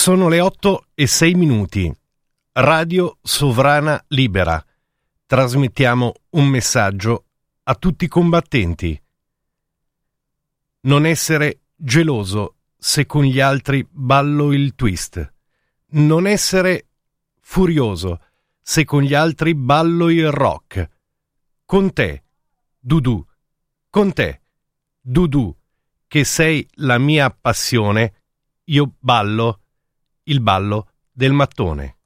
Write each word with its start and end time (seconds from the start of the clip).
Sono 0.00 0.28
le 0.28 0.40
8 0.40 0.86
e 0.94 1.06
6 1.06 1.34
minuti. 1.34 1.94
Radio 2.52 3.18
Sovrana 3.20 4.02
Libera. 4.08 4.64
Trasmettiamo 5.26 6.14
un 6.30 6.46
messaggio 6.46 7.26
a 7.64 7.74
tutti 7.74 8.06
i 8.06 8.08
combattenti. 8.08 8.98
Non 10.80 11.04
essere 11.04 11.64
geloso 11.76 12.54
se 12.78 13.04
con 13.04 13.24
gli 13.24 13.40
altri 13.40 13.86
ballo 13.90 14.54
il 14.54 14.74
twist. 14.74 15.34
Non 15.88 16.26
essere 16.26 16.86
furioso 17.38 18.22
se 18.58 18.86
con 18.86 19.02
gli 19.02 19.12
altri 19.12 19.54
ballo 19.54 20.08
il 20.08 20.30
rock. 20.30 20.88
Con 21.66 21.92
te, 21.92 22.24
Dudu. 22.78 23.22
Con 23.90 24.14
te, 24.14 24.40
Dudu, 24.98 25.54
che 26.08 26.24
sei 26.24 26.66
la 26.76 26.96
mia 26.96 27.28
passione, 27.28 28.22
io 28.64 28.94
ballo 28.98 29.60
il 30.30 30.40
ballo 30.40 30.86
del 31.10 31.32
mattone. 31.32 31.96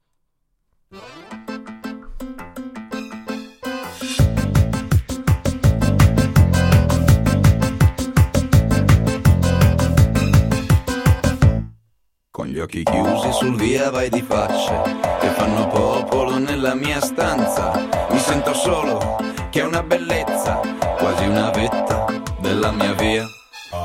Con 12.31 12.47
gli 12.47 12.59
occhi 12.59 12.83
chiusi 12.83 13.33
sul 13.33 13.57
via 13.57 13.91
vai 13.91 14.09
di 14.09 14.23
facce 14.23 14.83
che 15.21 15.29
fanno 15.29 15.67
popolo 15.69 16.39
nella 16.39 16.75
mia 16.75 17.01
stanza. 17.01 17.73
Mi 18.11 18.19
sento 18.19 18.55
solo, 18.55 19.19
che 19.51 19.61
è 19.61 19.65
una 19.65 19.83
bellezza, 19.83 20.61
quasi 20.97 21.27
una 21.27 21.51
vetta 21.51 22.07
della 22.41 22.73
mia 22.73 22.95
via. 22.95 23.27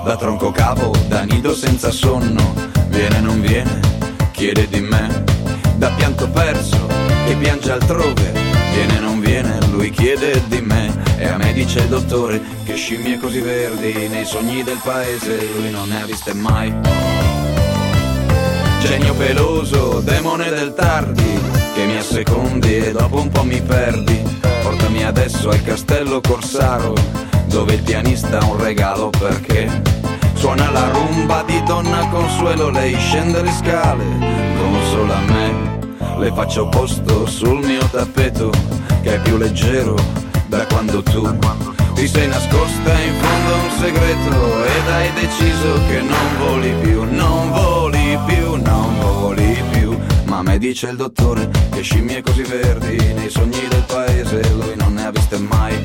Da 0.05 0.15
tronco 0.15 0.51
cavo, 0.51 0.91
da 1.09 1.23
nido 1.23 1.53
senza 1.53 1.91
sonno, 1.91 2.53
viene 2.87 3.19
non 3.19 3.41
viene 3.41 3.98
chiede 4.39 4.69
di 4.69 4.79
me, 4.79 5.25
da 5.75 5.89
pianto 5.97 6.29
perso 6.29 6.87
che 7.25 7.35
piange 7.35 7.73
altrove, 7.73 8.31
viene 8.73 8.97
non 9.01 9.19
viene, 9.19 9.59
lui 9.69 9.89
chiede 9.89 10.41
di 10.47 10.61
me, 10.61 10.95
e 11.17 11.27
a 11.27 11.35
me 11.35 11.51
dice 11.51 11.79
il 11.79 11.89
dottore 11.89 12.39
che 12.63 12.75
scimmie 12.75 13.19
così 13.19 13.41
verdi 13.41 14.07
nei 14.07 14.23
sogni 14.23 14.63
del 14.63 14.79
paese 14.81 15.45
lui 15.57 15.69
non 15.71 15.89
ne 15.89 16.01
ha 16.01 16.05
viste 16.05 16.33
mai. 16.33 16.73
Genio 18.79 19.13
peloso, 19.15 19.99
demone 19.99 20.49
del 20.49 20.73
tardi, 20.73 21.37
che 21.75 21.85
mi 21.85 21.97
assecondi 21.97 22.77
e 22.77 22.91
dopo 22.93 23.19
un 23.19 23.27
po' 23.27 23.43
mi 23.43 23.61
perdi, 23.61 24.23
portami 24.63 25.03
adesso 25.03 25.49
al 25.49 25.61
castello 25.63 26.21
Corsaro, 26.21 26.93
dove 27.47 27.73
il 27.73 27.81
pianista 27.81 28.39
ha 28.39 28.45
un 28.45 28.57
regalo 28.57 29.09
perché 29.09 29.98
Suona 30.39 30.71
la 30.71 30.89
rumba 30.91 31.43
di 31.45 31.61
donna 31.63 32.07
Consuelo, 32.07 32.69
lei 32.69 32.97
scende 32.97 33.41
le 33.41 33.51
scale, 33.51 34.05
consola 34.57 35.19
me. 35.27 35.79
Le 36.17 36.31
faccio 36.33 36.69
posto 36.69 37.25
sul 37.25 37.59
mio 37.65 37.85
tappeto, 37.91 38.49
che 39.01 39.15
è 39.15 39.19
più 39.19 39.35
leggero 39.35 39.95
da 40.47 40.65
quando 40.65 41.03
tu 41.03 41.37
ti 41.93 42.07
sei 42.07 42.29
nascosta 42.29 42.97
in 43.01 43.13
fondo 43.19 43.53
un 43.53 43.69
segreto 43.81 44.63
ed 44.63 44.87
hai 44.87 45.11
deciso 45.11 45.79
che 45.89 46.01
non 46.03 46.37
voli 46.37 46.73
più, 46.83 47.03
non 47.03 47.51
voli 47.51 48.17
più, 48.25 48.55
non 48.55 48.97
voli 48.97 49.61
più. 49.71 49.97
Ma 50.23 50.41
me 50.41 50.57
dice 50.57 50.87
il 50.87 50.95
dottore 50.95 51.49
che 51.69 51.81
scimmie 51.81 52.21
così 52.21 52.43
verdi 52.43 52.95
nei 53.13 53.29
sogni 53.29 53.67
del 53.67 53.83
paese 53.85 54.49
lui 54.53 54.73
non 54.77 54.93
ne 54.93 55.05
ha 55.07 55.11
viste 55.11 55.37
mai. 55.39 55.83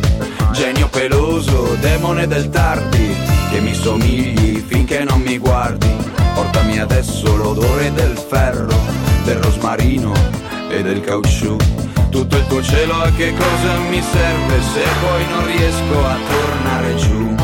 Genio 0.52 0.86
peloso, 0.86 1.74
demone 1.80 2.28
del 2.28 2.48
tardi, 2.50 3.33
che 3.54 3.60
mi 3.60 3.72
somigli 3.72 4.64
finché 4.66 5.04
non 5.04 5.20
mi 5.20 5.38
guardi. 5.38 5.88
Portami 6.34 6.80
adesso 6.80 7.36
l'odore 7.36 7.92
del 7.92 8.18
ferro, 8.18 8.76
del 9.22 9.36
rosmarino 9.36 10.12
e 10.68 10.82
del 10.82 11.00
caucciù. 11.00 11.56
Tutto 12.10 12.36
il 12.36 12.46
tuo 12.48 12.60
cielo 12.60 12.94
a 12.94 13.10
che 13.12 13.32
cosa 13.32 13.76
mi 13.90 14.02
serve 14.02 14.60
se 14.60 14.82
poi 15.00 15.24
non 15.28 15.46
riesco 15.46 16.04
a 16.04 16.16
tornare 16.28 16.94
giù? 16.96 17.34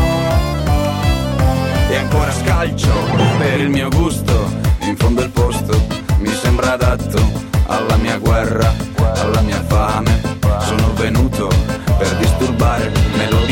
E 1.91 1.97
ancora 1.97 2.33
scalcio 2.33 2.93
per 3.39 3.61
il 3.61 3.69
mio 3.69 3.89
gusto, 3.91 4.51
in 4.81 4.97
fondo 4.97 5.23
il 5.23 5.31
posto 5.31 5.81
mi 6.19 6.33
sembra 6.33 6.73
adatto 6.73 7.21
alla 7.67 7.97
mia 7.97 8.19
guerra, 8.19 8.75
alla 9.15 9.41
mia 9.43 9.63
fame. 9.69 10.10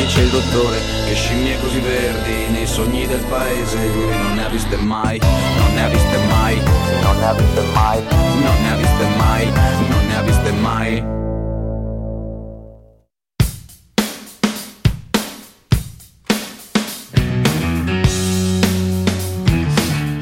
Dice 0.09 0.23
il 0.23 0.31
dottore, 0.31 0.79
che 1.07 1.15
scimmie 1.15 1.61
così 1.61 1.81
verdi 1.81 2.51
nei 2.51 2.67
sogni 2.67 3.07
del 3.07 3.23
paese, 3.29 3.77
lui 3.77 4.17
non 4.17 4.35
ne 4.37 4.47
ha 4.47 4.49
viste 4.49 4.77
mai, 4.77 5.19
non 5.19 5.75
ne 5.75 5.85
ha 5.85 5.89
viste 5.89 6.17
mai, 6.27 6.57
non 7.03 7.17
ne 7.19 7.27
ha 7.27 7.35
viste 7.35 7.63
mai, 7.75 8.03
non 8.43 8.63
ne 8.63 8.73
ha 8.73 8.77
viste 8.77 9.07
mai, 9.19 9.45
non 9.89 10.07
ne 10.07 10.17
ha 10.17 10.23
viste 10.23 10.53
mai. 10.53 11.17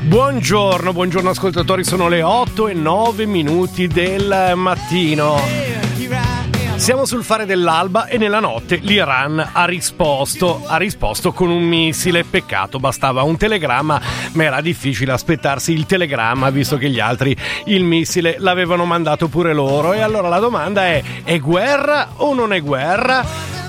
Buongiorno, 0.08 0.92
buongiorno 0.92 1.30
ascoltatori, 1.30 1.84
sono 1.84 2.08
le 2.08 2.22
8 2.22 2.68
e 2.68 2.74
9 2.74 3.26
minuti 3.26 3.86
del 3.86 4.52
mattino. 4.56 5.75
Siamo 6.76 7.06
sul 7.06 7.24
fare 7.24 7.46
dell'alba 7.46 8.06
e 8.06 8.18
nella 8.18 8.38
notte 8.38 8.76
l'Iran 8.76 9.50
ha 9.52 9.64
risposto, 9.64 10.62
ha 10.66 10.76
risposto 10.76 11.32
con 11.32 11.48
un 11.48 11.64
missile, 11.64 12.22
peccato 12.22 12.78
bastava 12.78 13.22
un 13.22 13.36
telegramma, 13.36 14.00
ma 14.32 14.44
era 14.44 14.60
difficile 14.60 15.12
aspettarsi 15.12 15.72
il 15.72 15.86
telegramma 15.86 16.50
visto 16.50 16.76
che 16.76 16.90
gli 16.90 17.00
altri 17.00 17.34
il 17.64 17.82
missile 17.82 18.36
l'avevano 18.38 18.84
mandato 18.84 19.26
pure 19.26 19.54
loro 19.54 19.94
e 19.94 20.00
allora 20.00 20.28
la 20.28 20.38
domanda 20.38 20.84
è 20.84 21.02
è 21.24 21.38
guerra 21.38 22.08
o 22.16 22.34
non 22.34 22.52
è 22.52 22.60
guerra? 22.60 23.24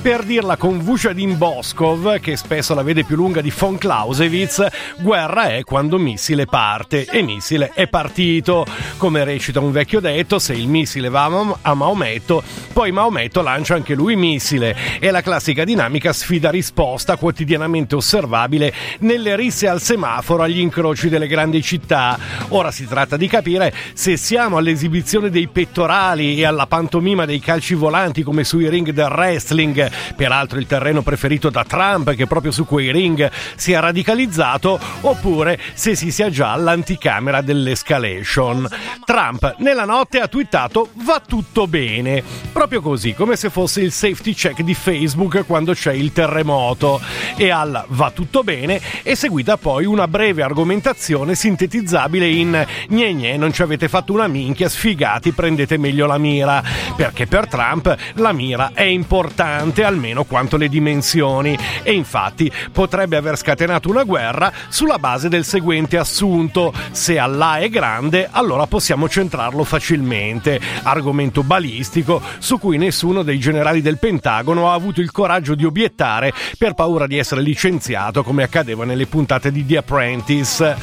Per 0.07 0.23
dirla 0.23 0.55
con 0.55 0.79
Vushadin 0.79 1.37
Boskov, 1.37 2.21
che 2.21 2.37
spesso 2.37 2.73
la 2.73 2.81
vede 2.81 3.03
più 3.03 3.17
lunga 3.17 3.41
di 3.41 3.51
von 3.53 3.77
Clausewitz, 3.77 4.65
guerra 4.99 5.49
è 5.49 5.65
quando 5.65 5.97
missile 5.97 6.45
parte 6.45 7.05
e 7.05 7.21
missile 7.21 7.71
è 7.73 7.89
partito. 7.89 8.65
Come 8.95 9.25
recita 9.25 9.59
un 9.59 9.73
vecchio 9.73 9.99
detto, 9.99 10.39
se 10.39 10.53
il 10.53 10.69
missile 10.69 11.09
va 11.09 11.57
a 11.61 11.73
Maometto, 11.73 12.41
poi 12.71 12.93
Maometto 12.93 13.41
lancia 13.41 13.75
anche 13.75 13.95
lui 13.95 14.15
missile. 14.15 14.97
È 14.97 15.11
la 15.11 15.21
classica 15.21 15.65
dinamica 15.65 16.13
sfida-risposta 16.13 17.17
quotidianamente 17.17 17.95
osservabile 17.95 18.73
nelle 18.99 19.35
risse 19.35 19.67
al 19.67 19.81
semaforo 19.81 20.43
agli 20.43 20.59
incroci 20.59 21.09
delle 21.09 21.27
grandi 21.27 21.61
città. 21.61 22.17
Ora 22.49 22.71
si 22.71 22.87
tratta 22.87 23.17
di 23.17 23.27
capire 23.27 23.73
se 23.91 24.15
siamo 24.15 24.55
all'esibizione 24.55 25.29
dei 25.29 25.49
pettorali 25.49 26.37
e 26.39 26.45
alla 26.45 26.65
pantomima 26.65 27.25
dei 27.25 27.39
calci 27.39 27.73
volanti 27.73 28.23
come 28.23 28.45
sui 28.45 28.69
ring 28.69 28.91
del 28.91 29.11
wrestling 29.11 29.95
peraltro 30.15 30.59
il 30.59 30.67
terreno 30.67 31.01
preferito 31.01 31.49
da 31.49 31.63
Trump 31.63 32.13
che 32.13 32.27
proprio 32.27 32.51
su 32.51 32.65
quei 32.65 32.91
ring 32.91 33.29
si 33.55 33.71
è 33.71 33.79
radicalizzato, 33.79 34.79
oppure 35.01 35.59
se 35.73 35.95
si 35.95 36.11
sia 36.11 36.29
già 36.29 36.51
all'anticamera 36.51 37.41
dell'escalation. 37.41 38.67
Trump 39.05 39.55
nella 39.59 39.85
notte 39.85 40.19
ha 40.19 40.27
twittato 40.27 40.89
va 40.93 41.21
tutto 41.25 41.67
bene, 41.67 42.23
proprio 42.51 42.81
così, 42.81 43.13
come 43.13 43.35
se 43.35 43.49
fosse 43.49 43.81
il 43.81 43.91
safety 43.91 44.33
check 44.33 44.61
di 44.61 44.73
Facebook 44.73 45.45
quando 45.45 45.73
c'è 45.73 45.93
il 45.93 46.11
terremoto. 46.11 47.01
E 47.35 47.49
al 47.49 47.85
va 47.89 48.11
tutto 48.11 48.43
bene 48.43 48.81
è 49.03 49.13
seguita 49.13 49.57
poi 49.57 49.85
una 49.85 50.07
breve 50.07 50.43
argomentazione 50.43 51.35
sintetizzabile 51.35 52.27
in 52.27 52.65
gne 52.89 53.13
gne 53.13 53.37
non 53.37 53.53
ci 53.53 53.61
avete 53.61 53.87
fatto 53.87 54.13
una 54.13 54.27
minchia, 54.27 54.69
sfigati, 54.69 55.31
prendete 55.31 55.77
meglio 55.77 56.05
la 56.05 56.17
mira, 56.17 56.63
perché 56.95 57.27
per 57.27 57.47
Trump 57.47 57.95
la 58.15 58.31
mira 58.31 58.71
è 58.73 58.83
importante 58.83 59.76
almeno 59.83 60.23
quanto 60.23 60.57
le 60.57 60.69
dimensioni 60.69 61.57
e 61.83 61.93
infatti 61.93 62.51
potrebbe 62.71 63.17
aver 63.17 63.37
scatenato 63.37 63.89
una 63.89 64.03
guerra 64.03 64.51
sulla 64.69 64.99
base 64.99 65.29
del 65.29 65.45
seguente 65.45 65.97
assunto: 65.97 66.73
se 66.91 67.17
Allah 67.17 67.57
è 67.57 67.69
grande, 67.69 68.27
allora 68.29 68.67
possiamo 68.67 69.09
centrarlo 69.09 69.63
facilmente. 69.63 70.59
Argomento 70.83 71.43
balistico 71.43 72.21
su 72.39 72.59
cui 72.59 72.77
nessuno 72.77 73.23
dei 73.23 73.39
generali 73.39 73.81
del 73.81 73.97
Pentagono 73.97 74.69
ha 74.69 74.73
avuto 74.73 75.01
il 75.01 75.11
coraggio 75.11 75.55
di 75.55 75.65
obiettare 75.65 76.33
per 76.57 76.73
paura 76.73 77.07
di 77.07 77.17
essere 77.17 77.41
licenziato 77.41 78.23
come 78.23 78.43
accadeva 78.43 78.85
nelle 78.85 79.05
puntate 79.05 79.51
di 79.51 79.65
The 79.65 79.77
Apprentice. 79.77 80.77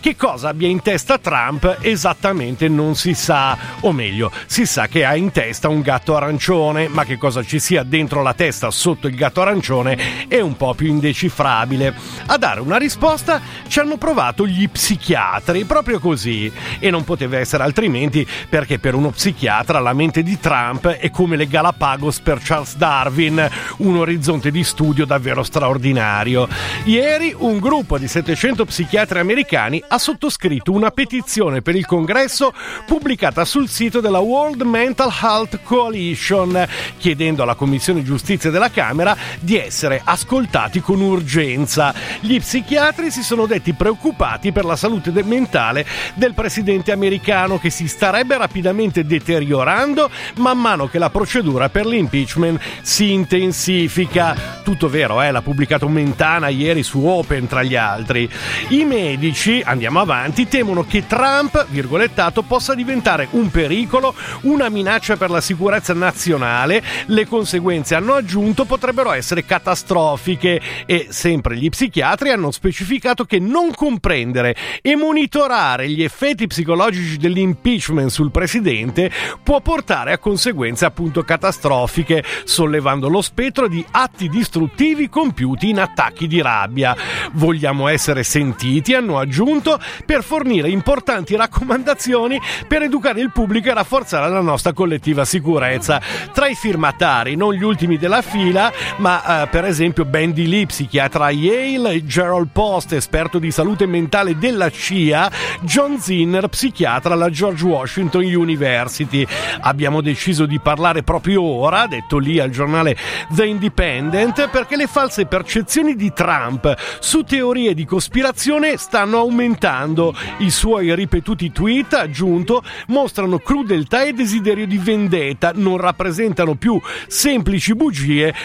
Che 0.00 0.16
cosa 0.16 0.48
abbia 0.48 0.68
in 0.68 0.82
testa 0.82 1.18
Trump 1.18 1.78
esattamente 1.80 2.68
non 2.68 2.94
si 2.94 3.14
sa, 3.14 3.56
o 3.80 3.92
meglio, 3.92 4.30
si 4.46 4.66
sa 4.66 4.86
che 4.88 5.04
ha 5.04 5.14
in 5.14 5.30
testa 5.30 5.68
un 5.68 5.80
gatto 5.80 6.16
arancione, 6.16 6.88
ma 6.88 7.04
che 7.04 7.18
cosa 7.18 7.42
ci 7.42 7.58
sia 7.58 7.82
dentro 7.82 8.22
la 8.22 8.34
testa 8.40 8.70
sotto 8.70 9.06
il 9.06 9.16
gatto 9.16 9.42
arancione 9.42 10.26
è 10.26 10.40
un 10.40 10.56
po' 10.56 10.72
più 10.72 10.86
indecifrabile. 10.86 11.94
A 12.24 12.38
dare 12.38 12.60
una 12.60 12.78
risposta 12.78 13.38
ci 13.68 13.80
hanno 13.80 13.98
provato 13.98 14.46
gli 14.46 14.66
psichiatri, 14.66 15.64
proprio 15.64 15.98
così. 15.98 16.50
E 16.78 16.88
non 16.88 17.04
poteva 17.04 17.36
essere 17.36 17.64
altrimenti 17.64 18.26
perché 18.48 18.78
per 18.78 18.94
uno 18.94 19.10
psichiatra 19.10 19.78
la 19.78 19.92
mente 19.92 20.22
di 20.22 20.40
Trump 20.40 20.86
è 20.86 21.10
come 21.10 21.36
le 21.36 21.48
Galapagos 21.48 22.20
per 22.20 22.38
Charles 22.42 22.76
Darwin, 22.76 23.46
un 23.78 23.96
orizzonte 23.98 24.50
di 24.50 24.64
studio 24.64 25.04
davvero 25.04 25.42
straordinario. 25.42 26.48
Ieri 26.84 27.34
un 27.36 27.58
gruppo 27.58 27.98
di 27.98 28.08
700 28.08 28.64
psichiatri 28.64 29.18
americani 29.18 29.84
ha 29.86 29.98
sottoscritto 29.98 30.72
una 30.72 30.90
petizione 30.90 31.60
per 31.60 31.76
il 31.76 31.84
congresso 31.84 32.54
pubblicata 32.86 33.44
sul 33.44 33.68
sito 33.68 34.00
della 34.00 34.20
World 34.20 34.62
Mental 34.62 35.12
Health 35.20 35.60
Coalition, 35.62 36.66
chiedendo 36.96 37.42
alla 37.42 37.54
Commissione 37.54 38.02
Giustizia 38.02 38.28
della 38.38 38.70
Camera 38.70 39.16
di 39.40 39.58
essere 39.58 40.00
ascoltati 40.04 40.80
con 40.80 41.00
urgenza. 41.00 41.92
Gli 42.20 42.38
psichiatri 42.38 43.10
si 43.10 43.22
sono 43.22 43.46
detti 43.46 43.72
preoccupati 43.72 44.52
per 44.52 44.64
la 44.64 44.76
salute 44.76 45.10
mentale 45.24 45.84
del 46.14 46.34
presidente 46.34 46.92
americano 46.92 47.58
che 47.58 47.70
si 47.70 47.88
starebbe 47.88 48.36
rapidamente 48.38 49.04
deteriorando 49.04 50.10
man 50.36 50.58
mano 50.58 50.86
che 50.86 50.98
la 50.98 51.10
procedura 51.10 51.68
per 51.68 51.86
l'impeachment 51.86 52.60
si 52.82 53.12
intensifica. 53.12 54.36
Tutto 54.62 54.88
vero, 54.88 55.20
eh? 55.22 55.30
l'ha 55.30 55.42
pubblicato 55.42 55.88
Mentana 55.88 56.48
ieri 56.48 56.82
su 56.82 57.04
Open 57.04 57.48
tra 57.48 57.62
gli 57.62 57.76
altri. 57.76 58.30
I 58.68 58.84
medici, 58.84 59.62
andiamo 59.64 60.00
avanti, 60.00 60.46
temono 60.46 60.84
che 60.84 61.06
Trump, 61.06 61.66
virgolettato, 61.68 62.42
possa 62.42 62.74
diventare 62.74 63.28
un 63.32 63.50
pericolo, 63.50 64.14
una 64.42 64.68
minaccia 64.68 65.16
per 65.16 65.30
la 65.30 65.40
sicurezza 65.40 65.94
nazionale. 65.94 66.82
Le 67.06 67.26
conseguenze, 67.26 67.94
hanno 67.94 68.14
aggiunto, 68.20 68.64
potrebbero 68.64 69.12
essere 69.12 69.44
catastrofiche 69.44 70.60
e 70.86 71.08
sempre 71.10 71.56
gli 71.56 71.68
psichiatri 71.68 72.30
hanno 72.30 72.50
specificato 72.50 73.24
che 73.24 73.38
non 73.38 73.74
comprendere 73.74 74.54
e 74.82 74.94
monitorare 74.94 75.88
gli 75.88 76.02
effetti 76.02 76.46
psicologici 76.46 77.16
dell'impeachment 77.16 78.10
sul 78.10 78.30
presidente 78.30 79.10
può 79.42 79.60
portare 79.60 80.12
a 80.12 80.18
conseguenze 80.18 80.84
appunto 80.84 81.22
catastrofiche, 81.22 82.22
sollevando 82.44 83.08
lo 83.08 83.22
spettro 83.22 83.68
di 83.68 83.84
atti 83.90 84.28
distruttivi 84.28 85.08
compiuti 85.08 85.70
in 85.70 85.80
attacchi 85.80 86.26
di 86.26 86.40
rabbia. 86.42 86.96
Vogliamo 87.32 87.88
essere 87.88 88.22
sentiti, 88.22 88.94
hanno 88.94 89.18
aggiunto, 89.18 89.80
per 90.04 90.22
fornire 90.22 90.68
importanti 90.68 91.36
raccomandazioni 91.36 92.40
per 92.68 92.82
educare 92.82 93.20
il 93.20 93.32
pubblico 93.32 93.68
e 93.68 93.74
rafforzare 93.74 94.30
la 94.30 94.40
nostra 94.40 94.72
collettiva 94.72 95.24
sicurezza. 95.24 96.00
Tra 96.32 96.46
i 96.46 96.54
firmatari, 96.54 97.36
non 97.36 97.54
gli 97.54 97.62
ultimi 97.62 97.96
della 97.96 98.09
fila, 98.20 98.72
ma 98.98 99.42
eh, 99.42 99.46
per 99.46 99.64
esempio 99.64 100.04
Bandy 100.04 100.46
Lee, 100.46 100.66
psichiatra 100.66 101.26
a 101.26 101.30
Yale, 101.30 102.04
Gerald 102.04 102.48
Post, 102.52 102.92
esperto 102.92 103.38
di 103.38 103.50
salute 103.50 103.86
mentale 103.86 104.36
della 104.36 104.68
CIA, 104.70 105.30
John 105.60 105.98
Zinner, 106.00 106.48
psichiatra 106.48 107.14
alla 107.14 107.30
George 107.30 107.64
Washington 107.64 108.24
University. 108.24 109.24
Abbiamo 109.60 110.00
deciso 110.00 110.46
di 110.46 110.58
parlare 110.58 111.02
proprio 111.02 111.42
ora, 111.42 111.86
detto 111.86 112.18
lì 112.18 112.40
al 112.40 112.50
giornale 112.50 112.96
The 113.30 113.46
Independent, 113.46 114.48
perché 114.48 114.76
le 114.76 114.86
false 114.88 115.26
percezioni 115.26 115.94
di 115.94 116.12
Trump 116.12 116.74
su 116.98 117.22
teorie 117.22 117.74
di 117.74 117.84
cospirazione 117.84 118.76
stanno 118.76 119.18
aumentando. 119.18 120.14
I 120.38 120.50
suoi 120.50 120.94
ripetuti 120.94 121.52
tweet, 121.52 121.94
aggiunto, 121.94 122.62
mostrano 122.88 123.38
crudeltà 123.38 124.02
e 124.02 124.12
desiderio 124.12 124.66
di 124.66 124.78
vendetta, 124.78 125.52
non 125.54 125.76
rappresentano 125.76 126.54
più 126.54 126.80
semplici 127.06 127.74
bugie, 127.74 127.99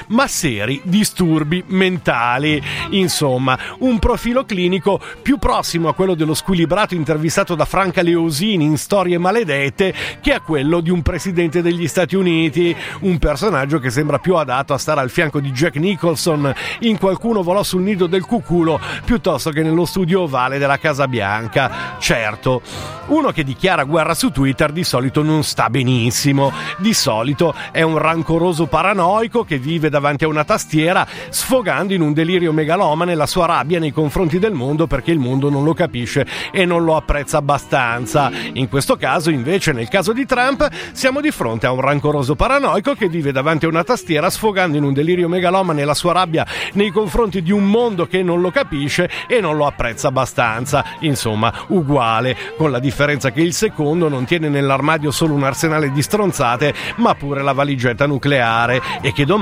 ma 0.07 0.27
seri 0.27 0.81
disturbi 0.83 1.63
mentali. 1.67 2.61
Insomma, 2.91 3.57
un 3.79 3.99
profilo 3.99 4.45
clinico 4.45 4.99
più 5.21 5.37
prossimo 5.37 5.89
a 5.89 5.93
quello 5.93 6.15
dello 6.15 6.33
squilibrato 6.33 6.95
intervistato 6.95 7.55
da 7.55 7.65
Franca 7.65 8.01
Leosini 8.01 8.63
in 8.63 8.77
Storie 8.77 9.17
maledette 9.17 9.93
che 10.21 10.33
a 10.33 10.41
quello 10.41 10.81
di 10.81 10.89
un 10.89 11.01
presidente 11.01 11.61
degli 11.61 11.87
Stati 11.87 12.15
Uniti, 12.15 12.75
un 13.01 13.17
personaggio 13.17 13.79
che 13.79 13.89
sembra 13.89 14.19
più 14.19 14.35
adatto 14.35 14.73
a 14.73 14.77
stare 14.77 14.99
al 14.99 15.09
fianco 15.09 15.39
di 15.39 15.51
Jack 15.51 15.75
Nicholson 15.77 16.53
in 16.79 16.97
Qualcuno 16.97 17.43
volò 17.43 17.63
sul 17.63 17.81
nido 17.81 18.07
del 18.07 18.25
cuculo 18.25 18.79
piuttosto 19.05 19.51
che 19.51 19.63
nello 19.63 19.85
studio 19.85 20.21
ovale 20.21 20.57
della 20.57 20.77
Casa 20.77 21.07
Bianca. 21.07 21.97
Certo, 21.99 22.61
uno 23.07 23.31
che 23.31 23.43
dichiara 23.43 23.83
guerra 23.83 24.13
su 24.13 24.31
Twitter 24.31 24.71
di 24.71 24.83
solito 24.83 25.21
non 25.23 25.43
sta 25.43 25.69
benissimo, 25.69 26.51
di 26.77 26.93
solito 26.93 27.53
è 27.71 27.81
un 27.81 27.97
rancoroso 27.97 28.65
paranoico 28.65 29.43
che 29.45 29.57
vive 29.57 29.89
davanti 29.89 30.23
a 30.23 30.27
una 30.27 30.43
tastiera 30.43 31.07
sfogando 31.29 31.93
in 31.93 32.01
un 32.01 32.13
delirio 32.13 32.51
megalomane 32.51 33.15
la 33.15 33.25
sua 33.25 33.45
rabbia 33.45 33.79
nei 33.79 33.91
confronti 33.91 34.39
del 34.39 34.53
mondo 34.53 34.87
perché 34.87 35.11
il 35.11 35.19
mondo 35.19 35.49
non 35.49 35.63
lo 35.63 35.73
capisce 35.73 36.25
e 36.51 36.65
non 36.65 36.83
lo 36.83 36.95
apprezza 36.95 37.37
abbastanza. 37.37 38.31
In 38.53 38.67
questo 38.67 38.95
caso, 38.97 39.29
invece, 39.29 39.71
nel 39.71 39.87
caso 39.87 40.11
di 40.11 40.25
Trump, 40.25 40.67
siamo 40.91 41.21
di 41.21 41.31
fronte 41.31 41.65
a 41.67 41.71
un 41.71 41.81
rancoroso 41.81 42.35
paranoico 42.35 42.93
che 42.95 43.07
vive 43.07 43.31
davanti 43.31 43.65
a 43.65 43.69
una 43.69 43.83
tastiera 43.83 44.29
sfogando 44.29 44.77
in 44.77 44.83
un 44.83 44.93
delirio 44.93 45.29
megalomane 45.29 45.85
la 45.85 45.93
sua 45.93 46.13
rabbia 46.13 46.45
nei 46.73 46.89
confronti 46.89 47.41
di 47.41 47.51
un 47.51 47.65
mondo 47.65 48.07
che 48.07 48.23
non 48.23 48.41
lo 48.41 48.51
capisce 48.51 49.09
e 49.27 49.39
non 49.39 49.55
lo 49.55 49.65
apprezza 49.65 50.07
abbastanza. 50.07 50.83
Insomma, 50.99 51.53
uguale, 51.67 52.35
con 52.57 52.71
la 52.71 52.79
differenza 52.79 53.31
che 53.31 53.41
il 53.41 53.53
secondo 53.53 54.09
non 54.09 54.25
tiene 54.25 54.49
nell'armadio 54.49 55.11
solo 55.11 55.33
un 55.33 55.43
arsenale 55.43 55.91
di 55.91 56.01
stronzate, 56.01 56.73
ma 56.97 57.13
pure 57.15 57.41
la 57.41 57.53
valigetta 57.53 58.05
nucleare 58.05 58.81
e 59.01 59.11
che 59.13 59.25
domani 59.25 59.34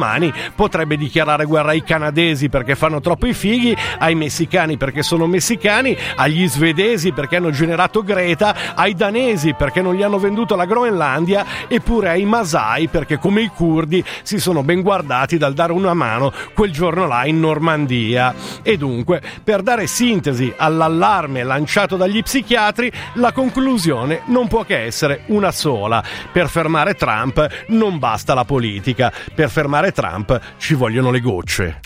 potrebbe 0.56 0.98
dichiarare 0.98 1.46
guerra 1.46 1.72
ai 1.72 1.84
canadesi 1.84 2.50
perché 2.50 2.76
fanno 2.76 3.00
troppo 3.00 3.28
i 3.28 3.34
fighi, 3.34 3.76
ai 4.00 4.16
messicani 4.16 4.78
perché 4.78 5.04
sono 5.04 5.28
messicani, 5.28 5.96
agli 6.16 6.48
svedesi 6.48 7.12
perché 7.12 7.38
hanno 7.38 7.52
generato 7.52 8.04
Greta, 8.04 8.76
ai 8.76 8.94
danesi 8.94 9.54
perché 9.54 9.82
non 9.82 9.96
gli 9.96 10.04
hanno 10.04 10.20
venduto 10.20 10.56
la 10.56 10.66
Groenlandia 10.66 11.46
e 11.68 11.80
pure 11.80 12.10
ai 12.10 12.26
masai 12.26 12.88
perché 12.88 13.18
come 13.18 13.42
i 13.42 13.48
curdi 13.48 14.04
si 14.24 14.40
sono 14.40 14.64
ben 14.64 14.82
guardati 14.82 15.38
dal 15.38 15.54
dare 15.54 15.72
una 15.72 15.94
mano 15.94 16.32
quel 16.54 16.72
giorno 16.72 17.08
là 17.08 17.26
in 17.26 17.40
Normandia. 17.40 18.34
E 18.62 18.78
dunque, 18.78 19.22
per 19.44 19.62
dare 19.62 19.88
sintesi 19.88 20.54
all'allarme 20.56 21.44
lanciato 21.44 21.96
dagli 21.96 22.22
psichiatri, 22.22 22.92
la 23.14 23.32
conclusione 23.32 24.22
non 24.26 24.48
può 24.48 24.64
che 24.64 24.84
essere 24.84 25.24
una 25.28 25.52
sola. 25.52 26.04
Per 26.32 26.48
fermare 26.48 26.96
Trump 26.96 27.66
non 27.68 28.00
basta 28.00 28.34
la 28.34 28.46
politica, 28.46 29.12
per 29.34 29.50
fermare 29.50 29.73
Trump 29.92 30.40
ci 30.58 30.76
vogliono 30.76 31.10
le 31.10 31.20
gocce. 31.20 31.80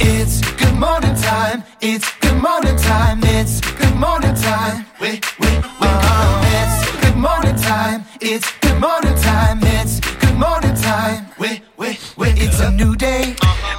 It's 0.00 0.40
good 0.56 0.78
morning 0.78 1.14
time. 1.20 1.62
It's 1.80 2.08
good 2.20 2.40
morning 2.40 2.76
time. 2.76 3.20
It's 3.22 3.60
good 3.60 3.94
morning 3.94 4.34
time. 4.34 4.86
Wait, 5.00 5.24
wait, 5.38 5.62
wake 5.80 6.04
up. 6.04 6.44
It's 6.44 7.00
good 7.00 7.16
morning 7.16 7.56
time. 7.56 8.04
It's 8.20 8.50
good 8.60 8.80
morning 8.80 9.14
time. 9.20 9.60
It's 9.62 10.00
good 10.00 10.36
morning 10.36 10.74
time. 10.74 11.26
Wait, 11.38 11.62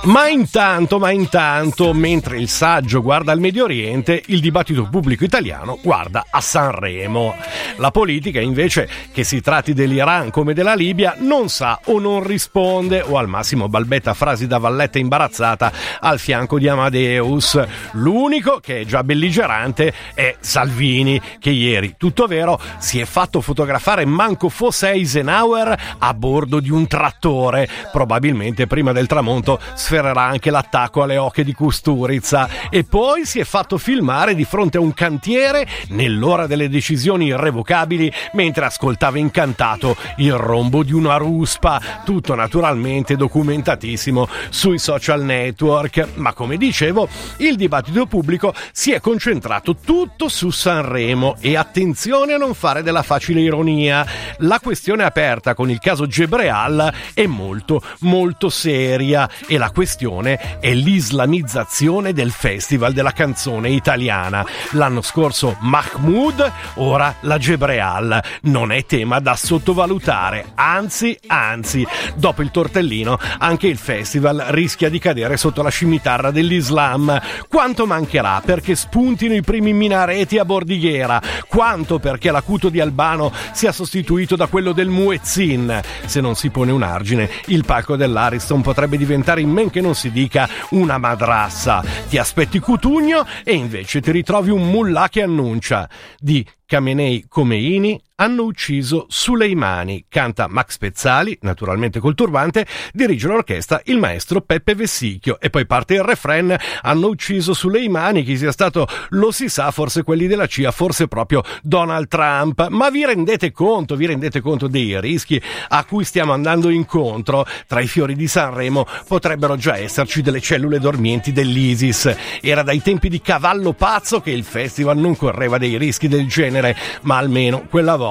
Ma 0.05 0.27
intanto, 0.27 0.99
ma 0.99 1.11
intanto, 1.11 1.93
mentre 1.93 2.37
il 2.37 2.49
saggio 2.49 3.01
guarda 3.01 3.31
al 3.31 3.39
Medio 3.39 3.63
Oriente, 3.63 4.21
il 4.25 4.41
dibattito 4.41 4.89
pubblico 4.89 5.23
italiano 5.23 5.79
guarda 5.81 6.25
a 6.29 6.41
Sanremo. 6.41 7.33
La 7.77 7.89
politica, 7.91 8.41
invece, 8.41 8.89
che 9.13 9.23
si 9.23 9.39
tratti 9.39 9.73
dell'Iran 9.73 10.29
come 10.29 10.53
della 10.53 10.75
Libia, 10.75 11.15
non 11.19 11.47
sa 11.47 11.79
o 11.85 11.99
non 11.99 12.21
risponde, 12.21 13.01
o 13.01 13.17
al 13.17 13.29
massimo 13.29 13.69
balbetta 13.69 14.13
frasi 14.13 14.45
da 14.45 14.57
valletta 14.57 14.99
imbarazzata 14.99 15.71
al 16.01 16.19
fianco 16.19 16.59
di 16.59 16.67
Amadeus. 16.67 17.65
L'unico 17.93 18.59
che 18.59 18.81
è 18.81 18.85
già 18.85 19.05
belligerante 19.05 19.93
è 20.13 20.35
Salvini, 20.41 21.21
che 21.39 21.51
ieri, 21.51 21.95
tutto 21.97 22.27
vero, 22.27 22.59
si 22.77 22.99
è 22.99 23.05
fatto 23.05 23.39
fotografare 23.39 24.03
manco 24.03 24.49
fosse 24.49 24.91
Eisenhower 24.91 25.95
a 25.99 26.13
bordo 26.13 26.59
di 26.59 26.69
un 26.69 26.87
trattore, 26.87 27.69
probabilmente 27.93 28.65
prima 28.65 28.91
del 28.91 29.05
tramonto 29.05 29.59
sferrerà 29.75 30.23
anche 30.23 30.49
l'attacco 30.49 31.03
alle 31.03 31.17
ocche 31.17 31.43
di 31.43 31.53
Custurizza 31.53 32.49
e 32.71 32.83
poi 32.83 33.23
si 33.23 33.39
è 33.39 33.43
fatto 33.43 33.77
filmare 33.77 34.33
di 34.33 34.45
fronte 34.45 34.77
a 34.77 34.81
un 34.81 34.95
cantiere 34.95 35.67
nell'ora 35.89 36.47
delle 36.47 36.69
decisioni 36.69 37.27
irrevocabili 37.27 38.11
mentre 38.31 38.65
ascoltava 38.65 39.19
incantato 39.19 39.95
il 40.17 40.33
rombo 40.33 40.81
di 40.81 40.91
una 40.91 41.17
ruspa, 41.17 41.79
tutto 42.03 42.33
naturalmente 42.33 43.15
documentatissimo 43.15 44.27
sui 44.49 44.79
social 44.79 45.23
network, 45.23 46.15
ma 46.15 46.33
come 46.33 46.57
dicevo, 46.57 47.07
il 47.37 47.55
dibattito 47.55 48.07
pubblico 48.07 48.55
si 48.71 48.91
è 48.91 48.99
concentrato 48.99 49.75
tutto 49.75 50.29
su 50.29 50.49
Sanremo 50.49 51.35
e 51.39 51.55
attenzione 51.55 52.33
a 52.33 52.37
non 52.37 52.55
fare 52.55 52.81
della 52.81 53.03
facile 53.03 53.41
ironia. 53.41 54.03
La 54.37 54.59
questione 54.59 55.03
aperta 55.03 55.53
con 55.53 55.69
il 55.69 55.77
caso 55.77 56.07
Gebreal 56.07 56.91
è 57.13 57.27
molto 57.27 57.81
molto, 57.99 58.49
seria 58.49 59.29
e 59.47 59.57
la 59.57 59.71
questione 59.71 60.59
è 60.59 60.73
l'islamizzazione 60.73 62.13
del 62.13 62.31
Festival 62.31 62.93
della 62.93 63.11
canzone 63.11 63.69
italiana. 63.69 64.45
L'anno 64.71 65.01
scorso 65.01 65.57
Mahmoud, 65.59 66.51
ora 66.75 67.15
la 67.21 67.37
Gebreal. 67.37 68.21
Non 68.43 68.71
è 68.71 68.85
tema 68.85 69.19
da 69.19 69.35
sottovalutare, 69.35 70.51
anzi, 70.55 71.17
anzi, 71.27 71.85
dopo 72.15 72.41
il 72.41 72.51
tortellino 72.51 73.17
anche 73.39 73.67
il 73.67 73.77
festival 73.77 74.45
rischia 74.49 74.89
di 74.89 74.99
cadere 74.99 75.37
sotto 75.37 75.61
la 75.61 75.69
scimitarra 75.69 76.31
dell'Islam. 76.31 77.19
Quanto 77.47 77.85
mancherà 77.85 78.41
perché 78.43 78.75
spuntino 78.75 79.33
i 79.33 79.41
primi 79.41 79.73
minareti 79.73 80.37
a 80.37 80.45
Bordighera? 80.45 81.21
Quanto 81.47 81.99
perché 81.99 82.31
l'acuto 82.31 82.69
di 82.69 82.79
Albano 82.79 83.31
sia 83.51 83.71
sostituito 83.71 84.35
da 84.35 84.47
quello 84.47 84.71
del 84.71 84.89
Muezzin? 84.89 85.81
Se 86.05 86.21
non 86.21 86.35
si 86.35 86.49
pone 86.49 86.71
un 86.71 86.83
argine, 86.83 87.29
il 87.47 87.65
palco 87.73 87.95
dell'Ariston 87.95 88.61
potrebbe 88.61 88.97
diventare 88.97 89.41
in 89.41 89.49
men 89.49 89.71
che 89.71 89.81
non 89.81 89.95
si 89.95 90.11
dica 90.11 90.47
una 90.71 90.99
madrassa. 90.99 91.83
Ti 92.07 92.19
aspetti 92.19 92.59
Cutugno 92.59 93.25
e 93.43 93.55
invece 93.55 93.99
ti 93.99 94.11
ritrovi 94.11 94.51
un 94.51 94.69
mullah 94.69 95.09
che 95.09 95.23
annuncia 95.23 95.89
di 96.19 96.45
Khamenei 96.67 97.25
Khomeini 97.27 97.99
hanno 98.15 98.43
ucciso 98.43 99.05
Suleimani, 99.09 100.05
canta 100.07 100.47
Max 100.47 100.77
Pezzali, 100.77 101.35
naturalmente 101.41 101.99
col 101.99 102.13
turbante, 102.13 102.67
dirige 102.91 103.27
l'orchestra 103.27 103.81
il 103.85 103.97
maestro 103.97 104.41
Peppe 104.41 104.75
Vessicchio 104.75 105.39
e 105.39 105.49
poi 105.49 105.65
parte 105.65 105.95
il 105.95 106.03
refren 106.03 106.55
hanno 106.81 107.07
ucciso 107.07 107.55
Suleimani, 107.55 108.23
chi 108.23 108.37
sia 108.37 108.51
stato 108.51 108.87
lo 109.09 109.31
si 109.31 109.49
sa, 109.49 109.71
forse 109.71 110.03
quelli 110.03 110.27
della 110.27 110.45
CIA, 110.45 110.69
forse 110.69 111.07
proprio 111.07 111.41
Donald 111.63 112.07
Trump, 112.07 112.67
ma 112.67 112.91
vi 112.91 113.03
rendete 113.03 113.51
conto, 113.51 113.95
vi 113.95 114.05
rendete 114.05 114.41
conto 114.41 114.67
dei 114.67 114.99
rischi 115.01 115.41
a 115.69 115.83
cui 115.83 116.03
stiamo 116.03 116.33
andando 116.33 116.69
incontro? 116.69 117.47
Tra 117.67 117.79
i 117.79 117.87
fiori 117.87 118.15
di 118.15 118.27
Sanremo 118.27 118.85
potrebbero 119.07 119.55
già 119.55 119.77
esserci 119.77 120.21
delle 120.21 120.39
cellule 120.39 120.79
dormienti 120.79 121.31
dell'ISIS. 121.31 122.15
Era 122.41 122.61
dai 122.61 122.81
tempi 122.81 123.09
di 123.09 123.21
Cavallo 123.21 123.73
Pazzo 123.73 124.21
che 124.21 124.31
il 124.31 124.43
festival 124.43 124.97
non 124.97 125.15
correva 125.15 125.57
dei 125.57 125.77
rischi 125.77 126.07
del 126.07 126.27
genere, 126.27 126.75
ma 127.01 127.17
almeno 127.17 127.65
quella 127.67 127.95
volta 127.95 128.02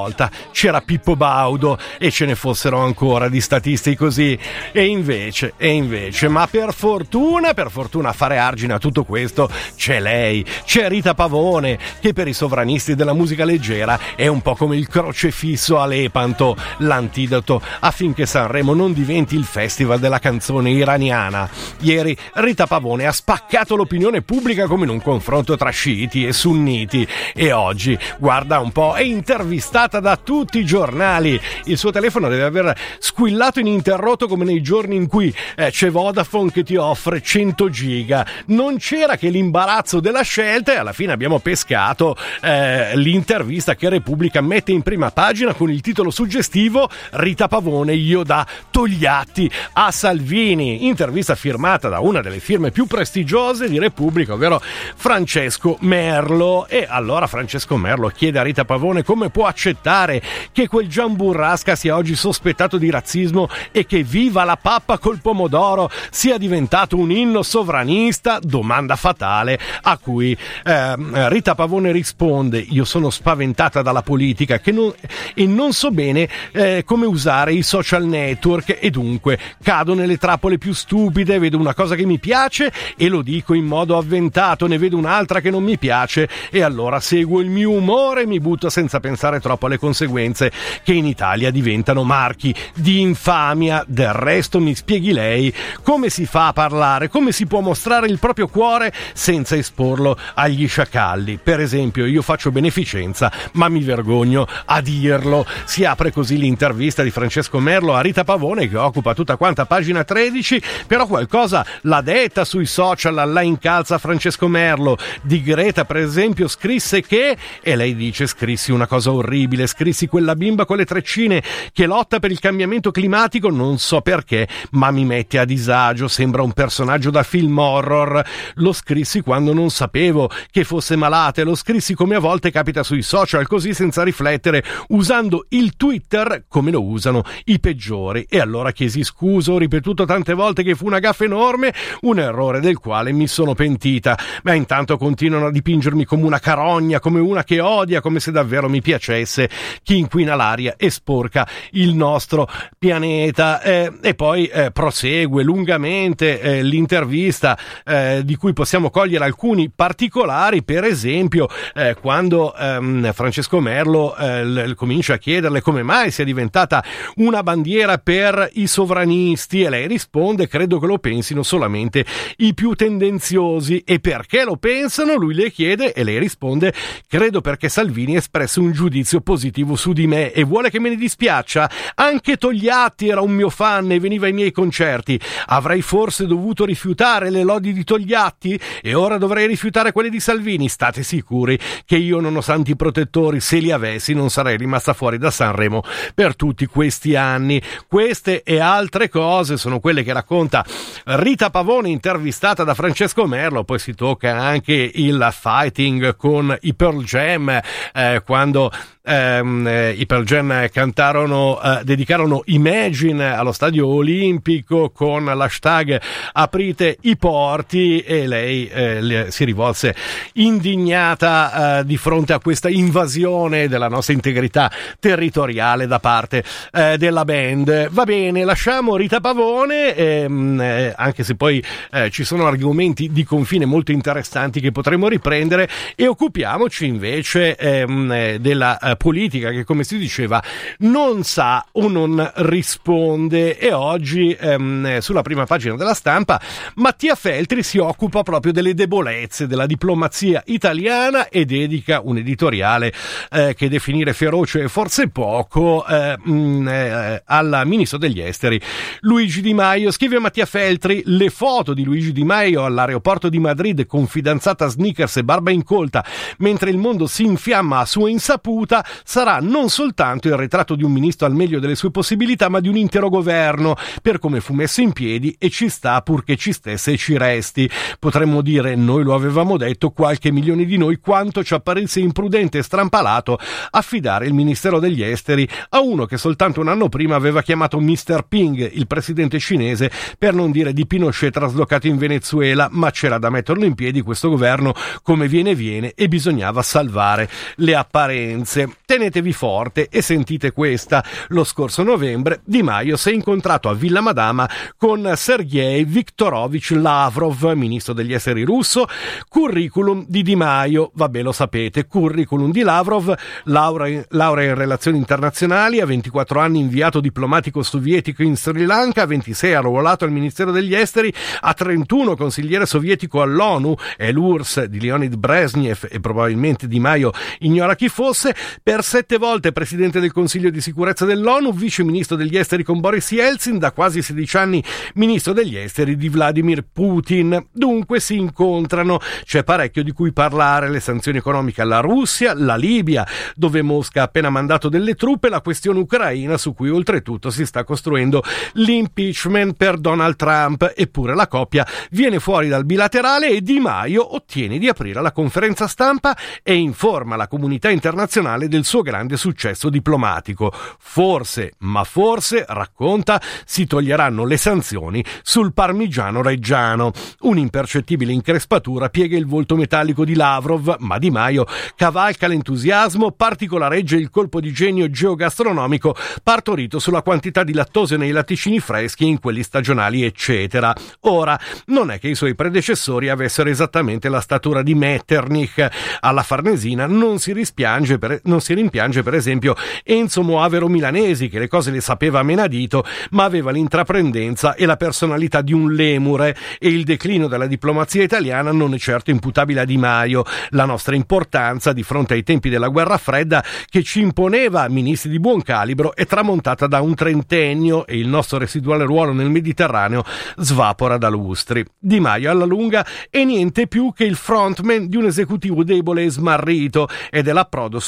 c'era 0.50 0.80
Pippo 0.80 1.16
Baudo 1.16 1.78
e 1.98 2.10
ce 2.10 2.24
ne 2.24 2.34
fossero 2.34 2.78
ancora 2.78 3.28
di 3.28 3.40
statisti 3.40 3.94
così. 3.96 4.38
E 4.72 4.84
invece, 4.84 5.54
e 5.56 5.68
invece, 5.68 6.28
ma 6.28 6.46
per 6.46 6.72
fortuna, 6.72 7.54
per 7.54 7.70
fortuna 7.70 8.10
a 8.10 8.12
fare 8.12 8.38
argine 8.38 8.74
a 8.74 8.78
tutto 8.78 9.04
questo 9.04 9.50
c'è 9.76 10.00
lei, 10.00 10.44
c'è 10.64 10.88
Rita 10.88 11.14
Pavone, 11.14 11.78
che 12.00 12.12
per 12.12 12.28
i 12.28 12.32
sovranisti 12.32 12.94
della 12.94 13.12
musica 13.12 13.44
leggera 13.44 13.98
è 14.16 14.26
un 14.26 14.40
po' 14.40 14.54
come 14.54 14.76
il 14.76 14.88
crocefisso 14.88 15.78
a 15.78 15.86
Lepanto, 15.86 16.56
l'antidoto 16.78 17.60
affinché 17.80 18.26
Sanremo 18.26 18.74
non 18.74 18.92
diventi 18.92 19.34
il 19.34 19.44
festival 19.44 19.98
della 19.98 20.18
canzone 20.18 20.70
iraniana. 20.70 21.48
Ieri 21.80 22.16
Rita 22.34 22.66
Pavone 22.66 23.06
ha 23.06 23.12
spaccato 23.12 23.76
l'opinione 23.76 24.22
pubblica 24.22 24.66
come 24.66 24.84
in 24.84 24.90
un 24.90 25.02
confronto 25.02 25.56
tra 25.56 25.70
sciiti 25.70 26.26
e 26.26 26.32
sunniti 26.32 27.06
e 27.34 27.52
oggi, 27.52 27.98
guarda 28.18 28.58
un 28.58 28.72
po', 28.72 28.94
è 28.94 29.02
intervistata 29.02 29.81
pubblicata 29.82 30.00
da 30.00 30.16
tutti 30.16 30.58
i 30.58 30.64
giornali. 30.64 31.40
Il 31.64 31.76
suo 31.76 31.90
telefono 31.90 32.28
deve 32.28 32.42
aver 32.42 32.76
squillato 32.98 33.60
ininterrotto 33.60 34.28
come 34.28 34.44
nei 34.44 34.62
giorni 34.62 34.96
in 34.96 35.08
cui 35.08 35.34
eh, 35.56 35.70
c'è 35.70 35.90
Vodafone 35.90 36.52
che 36.52 36.62
ti 36.62 36.76
offre 36.76 37.20
100 37.20 37.68
giga. 37.68 38.26
Non 38.46 38.76
c'era 38.78 39.16
che 39.16 39.28
l'imbarazzo 39.28 40.00
della 40.00 40.22
scelta 40.22 40.72
e 40.72 40.76
alla 40.76 40.92
fine 40.92 41.12
abbiamo 41.12 41.38
pescato 41.38 42.16
eh, 42.40 42.96
l'intervista 42.96 43.74
che 43.74 43.88
Repubblica 43.88 44.40
mette 44.40 44.72
in 44.72 44.82
prima 44.82 45.10
pagina 45.10 45.54
con 45.54 45.70
il 45.70 45.80
titolo 45.80 46.10
suggestivo 46.10 46.88
Rita 47.12 47.48
Pavone 47.48 47.94
io 47.94 48.22
da 48.22 48.46
Togliatti 48.70 49.50
a 49.74 49.90
Salvini. 49.90 50.86
Intervista 50.86 51.34
firmata 51.34 51.88
da 51.88 52.00
una 52.00 52.20
delle 52.20 52.40
firme 52.40 52.70
più 52.70 52.86
prestigiose 52.86 53.68
di 53.68 53.78
Repubblica, 53.78 54.34
ovvero 54.34 54.60
Francesco 54.94 55.76
Merlo. 55.80 56.66
E 56.68 56.86
allora 56.88 57.26
Francesco 57.26 57.76
Merlo 57.76 58.08
chiede 58.08 58.38
a 58.38 58.42
Rita 58.42 58.64
Pavone 58.64 59.02
come 59.02 59.30
può 59.30 59.46
accettare 59.46 59.71
accettare 59.72 60.22
che 60.52 60.68
quel 60.68 60.86
Gian 60.86 61.16
Burrasca 61.16 61.74
sia 61.74 61.96
oggi 61.96 62.14
sospettato 62.14 62.76
di 62.78 62.90
razzismo 62.90 63.48
e 63.72 63.86
che 63.86 64.02
viva 64.02 64.44
la 64.44 64.56
pappa 64.56 64.98
col 64.98 65.20
pomodoro 65.20 65.90
sia 66.10 66.38
diventato 66.38 66.96
un 66.96 67.10
inno 67.10 67.42
sovranista? 67.42 68.38
Domanda 68.40 68.96
fatale 68.96 69.58
a 69.82 69.98
cui 69.98 70.36
eh, 70.64 71.28
Rita 71.28 71.54
Pavone 71.54 71.90
risponde: 71.90 72.58
Io 72.58 72.84
sono 72.84 73.10
spaventata 73.10 73.82
dalla 73.82 74.02
politica 74.02 74.60
non, 74.66 74.92
e 75.34 75.46
non 75.46 75.72
so 75.72 75.90
bene 75.90 76.28
eh, 76.52 76.82
come 76.84 77.06
usare 77.06 77.54
i 77.54 77.62
social 77.62 78.04
network 78.04 78.78
e 78.80 78.90
dunque 78.90 79.38
cado 79.62 79.94
nelle 79.94 80.18
trappole 80.18 80.58
più 80.58 80.72
stupide, 80.72 81.38
vedo 81.38 81.58
una 81.58 81.74
cosa 81.74 81.94
che 81.94 82.04
mi 82.04 82.18
piace 82.18 82.72
e 82.96 83.08
lo 83.08 83.22
dico 83.22 83.54
in 83.54 83.64
modo 83.64 83.96
avventato, 83.96 84.66
ne 84.66 84.78
vedo 84.78 84.96
un'altra 84.96 85.40
che 85.40 85.50
non 85.50 85.62
mi 85.62 85.78
piace 85.78 86.28
e 86.50 86.62
allora 86.62 87.00
seguo 87.00 87.40
il 87.40 87.48
mio 87.48 87.70
umore 87.70 88.22
e 88.22 88.26
mi 88.26 88.40
butto 88.40 88.68
senza 88.68 89.00
pensare 89.00 89.40
troppo 89.40 89.61
purtroppo 89.62 89.66
alle 89.66 89.78
conseguenze 89.78 90.50
che 90.82 90.92
in 90.92 91.06
Italia 91.06 91.50
diventano 91.50 92.02
marchi 92.02 92.54
di 92.74 93.00
infamia. 93.00 93.84
Del 93.86 94.12
resto 94.12 94.58
mi 94.58 94.74
spieghi 94.74 95.12
lei 95.12 95.54
come 95.82 96.08
si 96.08 96.26
fa 96.26 96.48
a 96.48 96.52
parlare, 96.52 97.08
come 97.08 97.32
si 97.32 97.46
può 97.46 97.60
mostrare 97.60 98.06
il 98.06 98.18
proprio 98.18 98.48
cuore 98.48 98.92
senza 99.12 99.56
esporlo 99.56 100.16
agli 100.34 100.66
sciacalli. 100.66 101.38
Per 101.42 101.60
esempio, 101.60 102.06
io 102.06 102.22
faccio 102.22 102.50
beneficenza, 102.50 103.30
ma 103.52 103.68
mi 103.68 103.82
vergogno 103.82 104.46
a 104.66 104.80
dirlo. 104.80 105.46
Si 105.64 105.84
apre 105.84 106.12
così 106.12 106.38
l'intervista 106.38 107.02
di 107.02 107.10
Francesco 107.10 107.58
Merlo 107.58 107.94
a 107.94 108.00
Rita 108.00 108.24
Pavone 108.24 108.68
che 108.68 108.76
occupa 108.76 109.14
tutta 109.14 109.36
quanta 109.36 109.66
pagina 109.66 110.04
13, 110.04 110.62
però 110.86 111.06
qualcosa 111.06 111.64
l'ha 111.82 112.00
detta 112.00 112.44
sui 112.44 112.66
social, 112.66 113.30
la 113.30 113.42
incalza 113.42 113.98
Francesco 113.98 114.48
Merlo. 114.48 114.96
Di 115.22 115.42
Greta, 115.42 115.84
per 115.84 115.98
esempio, 115.98 116.48
scrisse 116.48 117.02
che 117.02 117.36
e 117.60 117.76
lei 117.76 117.94
dice 117.94 118.26
scrissi 118.26 118.72
una 118.72 118.86
cosa 118.86 119.12
orribile 119.12 119.51
orribile. 119.52 119.66
Scrissi 119.66 120.06
quella 120.06 120.34
bimba 120.34 120.64
con 120.64 120.76
le 120.76 120.84
treccine 120.84 121.42
che 121.72 121.86
lotta 121.86 122.18
per 122.18 122.30
il 122.30 122.40
cambiamento 122.40 122.90
climatico, 122.90 123.50
non 123.50 123.78
so 123.78 124.00
perché, 124.00 124.48
ma 124.72 124.90
mi 124.90 125.04
mette 125.04 125.38
a 125.38 125.44
disagio. 125.44 126.08
Sembra 126.08 126.42
un 126.42 126.52
personaggio 126.52 127.10
da 127.10 127.22
film 127.22 127.58
horror. 127.58 128.24
Lo 128.54 128.72
scrissi 128.72 129.20
quando 129.20 129.52
non 129.52 129.70
sapevo 129.70 130.30
che 130.50 130.64
fosse 130.64 130.96
malata 130.96 131.42
lo 131.42 131.54
scrissi 131.54 131.94
come 131.94 132.14
a 132.14 132.20
volte 132.20 132.50
capita 132.50 132.82
sui 132.82 133.02
social, 133.02 133.46
così 133.46 133.74
senza 133.74 134.02
riflettere, 134.02 134.62
usando 134.88 135.46
il 135.50 135.76
Twitter 135.76 136.44
come 136.48 136.70
lo 136.70 136.84
usano 136.84 137.22
i 137.46 137.58
peggiori. 137.58 138.26
E 138.28 138.38
allora 138.38 138.70
chiesi 138.70 139.02
scusa, 139.02 139.52
ho 139.52 139.58
ripetuto 139.58 140.04
tante 140.04 140.34
volte 140.34 140.62
che 140.62 140.74
fu 140.74 140.86
una 140.86 140.98
gaffa 140.98 141.24
enorme, 141.24 141.74
un 142.02 142.18
errore 142.18 142.60
del 142.60 142.78
quale 142.78 143.12
mi 143.12 143.26
sono 143.26 143.54
pentita. 143.54 144.16
Ma 144.44 144.54
intanto 144.54 144.96
continuano 144.96 145.46
a 145.46 145.50
dipingermi 145.50 146.04
come 146.04 146.24
una 146.24 146.38
carogna, 146.38 147.00
come 147.00 147.18
una 147.18 147.44
che 147.44 147.60
odia, 147.60 148.00
come 148.00 148.20
se 148.20 148.30
davvero 148.30 148.68
mi 148.68 148.80
piacesse 148.80 149.41
stesse 149.42 149.50
chi 149.82 149.98
inquina 149.98 150.34
l'aria 150.34 150.74
e 150.76 150.90
sporca 150.90 151.46
il 151.72 151.94
nostro 151.94 152.48
pianeta. 152.78 153.60
Eh, 153.62 153.92
e 154.02 154.14
poi 154.14 154.46
eh, 154.46 154.70
prosegue 154.70 155.42
lungamente 155.42 156.40
eh, 156.40 156.62
l'intervista 156.62 157.58
eh, 157.84 158.22
di 158.24 158.36
cui 158.36 158.52
possiamo 158.52 158.90
cogliere 158.90 159.24
alcuni 159.24 159.70
particolari, 159.74 160.62
per 160.62 160.84
esempio 160.84 161.48
eh, 161.74 161.96
quando 162.00 162.54
ehm, 162.54 163.12
Francesco 163.12 163.60
Merlo 163.60 164.14
eh, 164.16 164.44
l- 164.44 164.74
comincia 164.74 165.14
a 165.14 165.18
chiederle 165.18 165.60
come 165.60 165.82
mai 165.82 166.10
sia 166.10 166.24
diventata 166.24 166.84
una 167.16 167.42
bandiera 167.42 167.98
per 167.98 168.50
i 168.54 168.66
sovranisti 168.66 169.62
e 169.62 169.70
lei 169.70 169.86
risponde 169.86 170.48
credo 170.48 170.78
che 170.78 170.86
lo 170.86 170.98
pensino 170.98 171.42
solamente 171.42 172.04
i 172.38 172.54
più 172.54 172.74
tendenziosi 172.74 173.82
e 173.84 174.00
perché 174.00 174.44
lo 174.44 174.56
pensano? 174.56 175.14
Lui 175.14 175.34
le 175.34 175.50
chiede 175.50 175.92
e 175.92 176.04
lei 176.04 176.18
risponde 176.18 176.72
credo 177.08 177.40
perché 177.40 177.68
Salvini 177.68 178.16
espresse 178.16 178.60
un 178.60 178.72
giudizio 178.72 179.20
positivo 179.20 179.31
su 179.36 179.92
di 179.92 180.06
me 180.06 180.32
e 180.32 180.44
vuole 180.44 180.70
che 180.70 180.80
me 180.80 180.90
ne 180.90 180.96
dispiaccia? 180.96 181.70
Anche 181.94 182.36
Togliatti 182.36 183.08
era 183.08 183.20
un 183.20 183.32
mio 183.32 183.50
fan 183.50 183.90
e 183.90 184.00
veniva 184.00 184.26
ai 184.26 184.32
miei 184.32 184.52
concerti. 184.52 185.18
Avrei 185.46 185.82
forse 185.82 186.26
dovuto 186.26 186.64
rifiutare 186.64 187.30
le 187.30 187.42
lodi 187.42 187.72
di 187.72 187.84
Togliatti 187.84 188.58
e 188.82 188.94
ora 188.94 189.18
dovrei 189.18 189.46
rifiutare 189.46 189.92
quelle 189.92 190.10
di 190.10 190.20
Salvini. 190.20 190.68
State 190.68 191.02
sicuri 191.02 191.58
che 191.84 191.96
io 191.96 192.20
non 192.20 192.36
ho 192.36 192.40
santi 192.40 192.76
protettori, 192.76 193.40
se 193.40 193.58
li 193.58 193.70
avessi 193.70 194.14
non 194.14 194.30
sarei 194.30 194.56
rimasta 194.56 194.92
fuori 194.92 195.18
da 195.18 195.30
Sanremo 195.30 195.82
per 196.14 196.36
tutti 196.36 196.66
questi 196.66 197.16
anni. 197.16 197.60
Queste 197.86 198.42
e 198.42 198.58
altre 198.58 199.08
cose 199.08 199.56
sono 199.56 199.80
quelle 199.80 200.02
che 200.02 200.12
racconta 200.12 200.64
Rita 201.04 201.50
Pavone 201.50 201.88
intervistata 201.88 202.64
da 202.64 202.74
Francesco 202.74 203.26
Merlo, 203.26 203.64
poi 203.64 203.78
si 203.78 203.94
tocca 203.94 204.36
anche 204.36 204.90
il 204.94 205.28
fighting 205.30 206.16
con 206.16 206.56
i 206.62 206.74
Pearl 206.74 207.02
Jam 207.04 207.60
eh, 207.92 208.22
quando 208.24 208.70
eh, 209.04 209.21
ehm, 209.22 209.66
eh, 209.66 209.90
i 209.90 210.06
Pearl 210.06 210.24
Jam 210.24 210.68
cantarono, 210.70 211.60
eh, 211.60 211.80
dedicarono 211.84 212.42
Imagine 212.46 213.34
allo 213.34 213.52
stadio 213.52 213.86
olimpico 213.86 214.90
con 214.90 215.24
l'hashtag 215.24 216.00
aprite 216.32 216.98
i 217.02 217.16
porti 217.16 218.00
e 218.00 218.26
lei 218.26 218.68
eh, 218.68 219.26
si 219.28 219.44
rivolse 219.44 219.94
indignata 220.34 221.80
eh, 221.80 221.84
di 221.84 221.96
fronte 221.96 222.32
a 222.32 222.40
questa 222.40 222.68
invasione 222.68 223.68
della 223.68 223.88
nostra 223.88 224.14
integrità 224.14 224.70
territoriale 224.98 225.86
da 225.86 225.98
parte 225.98 226.42
eh, 226.72 226.96
della 226.98 227.24
band. 227.24 227.88
Va 227.90 228.04
bene, 228.04 228.44
lasciamo 228.44 228.96
Rita 228.96 229.20
Pavone, 229.20 229.94
ehm, 229.94 230.60
eh, 230.60 230.92
anche 230.96 231.24
se 231.24 231.34
poi 231.34 231.62
ci 232.10 232.24
sono 232.24 232.46
argomenti 232.46 233.10
di 233.12 233.24
confine 233.24 233.64
molto 233.64 233.92
interessanti 233.92 234.60
che 234.60 234.72
potremo 234.72 235.08
riprendere 235.08 235.68
e 235.94 236.06
occupiamoci 236.06 236.86
invece 236.86 237.56
ehm, 237.56 238.12
eh, 238.12 238.38
della 238.40 238.78
eh, 238.78 238.96
politica 239.02 239.50
che 239.50 239.64
come 239.64 239.82
si 239.82 239.98
diceva 239.98 240.40
non 240.78 241.24
sa 241.24 241.66
o 241.72 241.88
non 241.88 242.30
risponde 242.36 243.58
e 243.58 243.72
oggi 243.72 244.36
ehm, 244.38 244.98
sulla 244.98 245.22
prima 245.22 245.44
pagina 245.44 245.74
della 245.74 245.92
stampa 245.92 246.40
Mattia 246.76 247.16
Feltri 247.16 247.64
si 247.64 247.78
occupa 247.78 248.22
proprio 248.22 248.52
delle 248.52 248.74
debolezze 248.74 249.48
della 249.48 249.66
diplomazia 249.66 250.40
italiana 250.46 251.28
e 251.28 251.44
dedica 251.44 252.00
un 252.00 252.18
editoriale 252.18 252.92
eh, 253.32 253.54
che 253.56 253.68
definire 253.68 254.12
feroce 254.12 254.62
è 254.62 254.68
forse 254.68 255.08
poco 255.08 255.84
eh, 255.84 256.16
mh, 256.22 256.32
mm, 256.32 256.68
eh, 256.68 257.22
al 257.26 257.62
ministro 257.64 257.98
degli 257.98 258.20
esteri 258.20 258.60
Luigi 259.00 259.40
Di 259.40 259.52
Maio. 259.52 259.90
Scrive 259.90 260.20
Mattia 260.20 260.46
Feltri 260.46 261.02
le 261.06 261.28
foto 261.30 261.74
di 261.74 261.82
Luigi 261.82 262.12
Di 262.12 262.22
Maio 262.22 262.64
all'aeroporto 262.64 263.28
di 263.28 263.40
Madrid 263.40 263.84
con 263.86 264.06
fidanzata 264.06 264.68
sneakers 264.68 265.16
e 265.16 265.24
barba 265.24 265.50
incolta 265.50 266.04
mentre 266.38 266.70
il 266.70 266.78
mondo 266.78 267.08
si 267.08 267.24
infiamma 267.24 267.80
a 267.80 267.86
sua 267.86 268.08
insaputa 268.08 268.84
sarà 269.04 269.38
non 269.40 269.68
soltanto 269.68 270.28
il 270.28 270.36
ritratto 270.36 270.74
di 270.74 270.84
un 270.84 270.92
ministro 270.92 271.26
al 271.26 271.34
meglio 271.34 271.58
delle 271.58 271.74
sue 271.74 271.90
possibilità 271.90 272.48
ma 272.48 272.60
di 272.60 272.68
un 272.68 272.76
intero 272.76 273.08
governo 273.08 273.76
per 274.00 274.18
come 274.18 274.40
fu 274.40 274.54
messo 274.54 274.80
in 274.80 274.92
piedi 274.92 275.34
e 275.38 275.50
ci 275.50 275.68
sta 275.68 276.00
purché 276.02 276.36
ci 276.36 276.52
stesse 276.52 276.92
e 276.92 276.96
ci 276.96 277.16
resti. 277.16 277.68
Potremmo 277.98 278.42
dire 278.42 278.74
noi 278.74 279.04
lo 279.04 279.14
avevamo 279.14 279.56
detto 279.56 279.90
qualche 279.90 280.30
milione 280.30 280.64
di 280.64 280.76
noi 280.76 280.98
quanto 280.98 281.42
ci 281.42 281.54
apparisse 281.54 282.00
imprudente 282.00 282.58
e 282.58 282.62
strampalato 282.62 283.38
affidare 283.70 284.26
il 284.26 284.34
Ministero 284.34 284.78
degli 284.78 285.02
Esteri 285.02 285.48
a 285.70 285.80
uno 285.80 286.06
che 286.06 286.16
soltanto 286.16 286.60
un 286.60 286.68
anno 286.68 286.88
prima 286.88 287.16
aveva 287.16 287.42
chiamato 287.42 287.80
Mr. 287.80 288.24
Ping, 288.28 288.70
il 288.72 288.86
presidente 288.86 289.38
cinese, 289.38 289.90
per 290.18 290.34
non 290.34 290.50
dire 290.50 290.72
di 290.72 290.86
Pinochet 290.86 291.32
traslocato 291.32 291.86
in 291.86 291.96
Venezuela, 291.96 292.68
ma 292.70 292.90
c'era 292.90 293.18
da 293.18 293.30
metterlo 293.30 293.64
in 293.64 293.74
piedi 293.74 294.00
questo 294.02 294.28
governo 294.28 294.74
come 295.02 295.28
viene 295.28 295.54
viene 295.54 295.92
e 295.94 296.08
bisognava 296.08 296.62
salvare 296.62 297.28
le 297.56 297.74
apparenze. 297.74 298.76
Tenetevi 298.92 299.32
forte 299.32 299.88
e 299.88 300.02
sentite 300.02 300.52
questa. 300.52 301.02
Lo 301.28 301.44
scorso 301.44 301.82
novembre 301.82 302.42
Di 302.44 302.62
Maio 302.62 302.98
si 302.98 303.08
è 303.08 303.14
incontrato 303.14 303.70
a 303.70 303.74
Villa 303.74 304.02
Madama 304.02 304.46
con 304.76 305.10
Sergei 305.16 305.82
Viktorovich 305.84 306.72
Lavrov, 306.72 307.42
ministro 307.54 307.94
degli 307.94 308.12
esteri 308.12 308.44
russo, 308.44 308.86
curriculum 309.30 310.04
di 310.06 310.22
Di 310.22 310.36
Maio, 310.36 310.90
vabbè 310.92 311.22
lo 311.22 311.32
sapete, 311.32 311.86
curriculum 311.86 312.50
di 312.50 312.60
Lavrov, 312.60 313.14
laurea, 313.44 314.04
laurea 314.10 314.50
in 314.50 314.56
relazioni 314.56 314.98
internazionali, 314.98 315.80
a 315.80 315.86
24 315.86 316.38
anni 316.38 316.58
inviato 316.58 317.00
diplomatico 317.00 317.62
sovietico 317.62 318.22
in 318.22 318.36
Sri 318.36 318.66
Lanka, 318.66 319.00
a 319.00 319.06
26 319.06 319.54
arruolato 319.54 320.04
al 320.04 320.12
Ministero 320.12 320.50
degli 320.50 320.74
Esteri, 320.74 321.10
a 321.40 321.54
31 321.54 322.14
consigliere 322.14 322.66
sovietico 322.66 323.22
all'ONU, 323.22 323.74
è 323.96 324.12
l'URSS 324.12 324.64
di 324.64 324.82
Leonid 324.82 325.16
Brezhnev 325.16 325.88
e 325.90 325.98
probabilmente 325.98 326.68
Di 326.68 326.78
Maio 326.78 327.10
ignora 327.38 327.74
chi 327.74 327.88
fosse, 327.88 328.36
per 328.62 328.80
sette 328.82 329.16
volte 329.16 329.52
presidente 329.52 330.00
del 330.00 330.12
Consiglio 330.12 330.50
di 330.50 330.60
sicurezza 330.60 331.04
dell'ONU, 331.04 331.54
vice 331.54 331.84
ministro 331.84 332.16
degli 332.16 332.36
esteri 332.36 332.64
con 332.64 332.80
Boris 332.80 333.12
Yeltsin, 333.12 333.58
da 333.58 333.72
quasi 333.72 334.02
16 334.02 334.36
anni 334.36 334.64
ministro 334.94 335.32
degli 335.32 335.56
esteri 335.56 335.96
di 335.96 336.08
Vladimir 336.08 336.64
Putin. 336.70 337.46
Dunque 337.52 338.00
si 338.00 338.16
incontrano, 338.16 338.98
c'è 339.24 339.44
parecchio 339.44 339.82
di 339.82 339.92
cui 339.92 340.12
parlare, 340.12 340.68
le 340.68 340.80
sanzioni 340.80 341.18
economiche 341.18 341.62
alla 341.62 341.80
Russia, 341.80 342.34
la 342.34 342.56
Libia, 342.56 343.06
dove 343.36 343.62
Mosca 343.62 344.00
ha 344.00 344.04
appena 344.04 344.28
mandato 344.28 344.68
delle 344.68 344.94
truppe, 344.94 345.28
la 345.28 345.40
questione 345.40 345.78
ucraina 345.78 346.36
su 346.36 346.52
cui 346.52 346.68
oltretutto 346.68 347.30
si 347.30 347.46
sta 347.46 347.64
costruendo 347.64 348.22
l'impeachment 348.54 349.54
per 349.54 349.78
Donald 349.78 350.16
Trump, 350.16 350.72
eppure 350.74 351.14
la 351.14 351.28
coppia 351.28 351.66
viene 351.90 352.18
fuori 352.18 352.48
dal 352.48 352.64
bilaterale 352.64 353.30
e 353.30 353.42
Di 353.42 353.60
Maio 353.60 354.14
ottiene 354.14 354.58
di 354.58 354.68
aprire 354.68 355.00
la 355.00 355.12
conferenza 355.12 355.68
stampa 355.68 356.16
e 356.42 356.54
informa 356.54 357.16
la 357.16 357.28
comunità 357.28 357.70
internazionale 357.70 358.48
del 358.48 358.64
suo 358.64 358.71
grande 358.80 359.16
successo 359.16 359.68
diplomatico. 359.68 360.52
Forse, 360.78 361.52
ma 361.58 361.84
forse, 361.84 362.44
racconta, 362.48 363.20
si 363.44 363.66
toglieranno 363.66 364.24
le 364.24 364.36
sanzioni 364.36 365.04
sul 365.22 365.52
parmigiano 365.52 366.22
reggiano. 366.22 366.92
Un'impercettibile 367.20 368.12
increspatura 368.12 368.88
piega 368.88 369.16
il 369.16 369.26
volto 369.26 369.56
metallico 369.56 370.04
di 370.04 370.14
Lavrov, 370.14 370.76
ma 370.78 370.98
Di 370.98 371.10
Maio 371.10 371.46
cavalca 371.76 372.26
l'entusiasmo, 372.26 373.10
particolareggia 373.10 373.96
il 373.96 374.10
colpo 374.10 374.40
di 374.40 374.52
genio 374.52 374.88
geogastronomico 374.88 375.94
partorito 376.22 376.78
sulla 376.78 377.02
quantità 377.02 377.42
di 377.42 377.52
lattosio 377.52 377.96
nei 377.96 378.10
latticini 378.10 378.60
freschi 378.60 379.06
in 379.06 379.18
quelli 379.18 379.42
stagionali, 379.42 380.02
eccetera. 380.04 380.74
Ora, 381.00 381.38
non 381.66 381.90
è 381.90 381.98
che 381.98 382.08
i 382.08 382.14
suoi 382.14 382.34
predecessori 382.34 383.08
avessero 383.08 383.48
esattamente 383.48 384.08
la 384.08 384.20
statura 384.20 384.62
di 384.62 384.74
Metternich. 384.74 385.66
Alla 386.00 386.22
Farnesina 386.22 386.86
non 386.86 387.18
si, 387.18 387.32
rispiange 387.32 387.98
per, 387.98 388.20
non 388.24 388.40
si 388.40 388.51
rimpiange, 388.54 389.02
per 389.02 389.14
esempio, 389.14 389.54
Enzo 389.84 390.22
Moavero 390.22 390.68
Milanesi, 390.68 391.28
che 391.28 391.38
le 391.38 391.48
cose 391.48 391.70
le 391.70 391.80
sapeva 391.80 392.20
a 392.20 392.22
menadito, 392.22 392.84
ma 393.10 393.24
aveva 393.24 393.50
l'intraprendenza 393.50 394.54
e 394.54 394.66
la 394.66 394.76
personalità 394.76 395.40
di 395.42 395.52
un 395.52 395.72
lemure, 395.72 396.36
e 396.58 396.68
il 396.68 396.84
declino 396.84 397.28
della 397.28 397.46
diplomazia 397.46 398.02
italiana 398.02 398.52
non 398.52 398.74
è 398.74 398.78
certo 398.78 399.10
imputabile 399.10 399.60
a 399.60 399.64
Di 399.64 399.76
Maio. 399.76 400.24
La 400.50 400.64
nostra 400.64 400.94
importanza 400.94 401.72
di 401.72 401.82
fronte 401.82 402.14
ai 402.14 402.22
tempi 402.22 402.48
della 402.48 402.68
guerra 402.68 402.98
fredda, 402.98 403.44
che 403.68 403.82
ci 403.82 404.00
imponeva 404.00 404.68
ministri 404.68 405.10
di 405.10 405.20
buon 405.20 405.42
calibro, 405.42 405.94
è 405.94 406.06
tramontata 406.06 406.66
da 406.66 406.80
un 406.80 406.94
trentennio 406.94 407.86
e 407.86 407.98
il 407.98 408.08
nostro 408.08 408.38
residuale 408.38 408.84
ruolo 408.84 409.12
nel 409.12 409.30
Mediterraneo 409.30 410.04
svapora 410.36 410.98
da 410.98 411.08
lustri. 411.08 411.64
Di 411.78 412.00
Maio 412.00 412.30
alla 412.30 412.44
lunga 412.44 412.86
è 413.10 413.24
niente 413.24 413.66
più 413.66 413.92
che 413.94 414.04
il 414.04 414.16
frontman 414.16 414.88
di 414.88 414.96
un 414.96 415.06
esecutivo 415.06 415.64
debole 415.64 416.04
e 416.04 416.10
smarrito 416.10 416.88
ed 417.10 417.28
è 417.28 417.32
l'approdo 417.32 417.80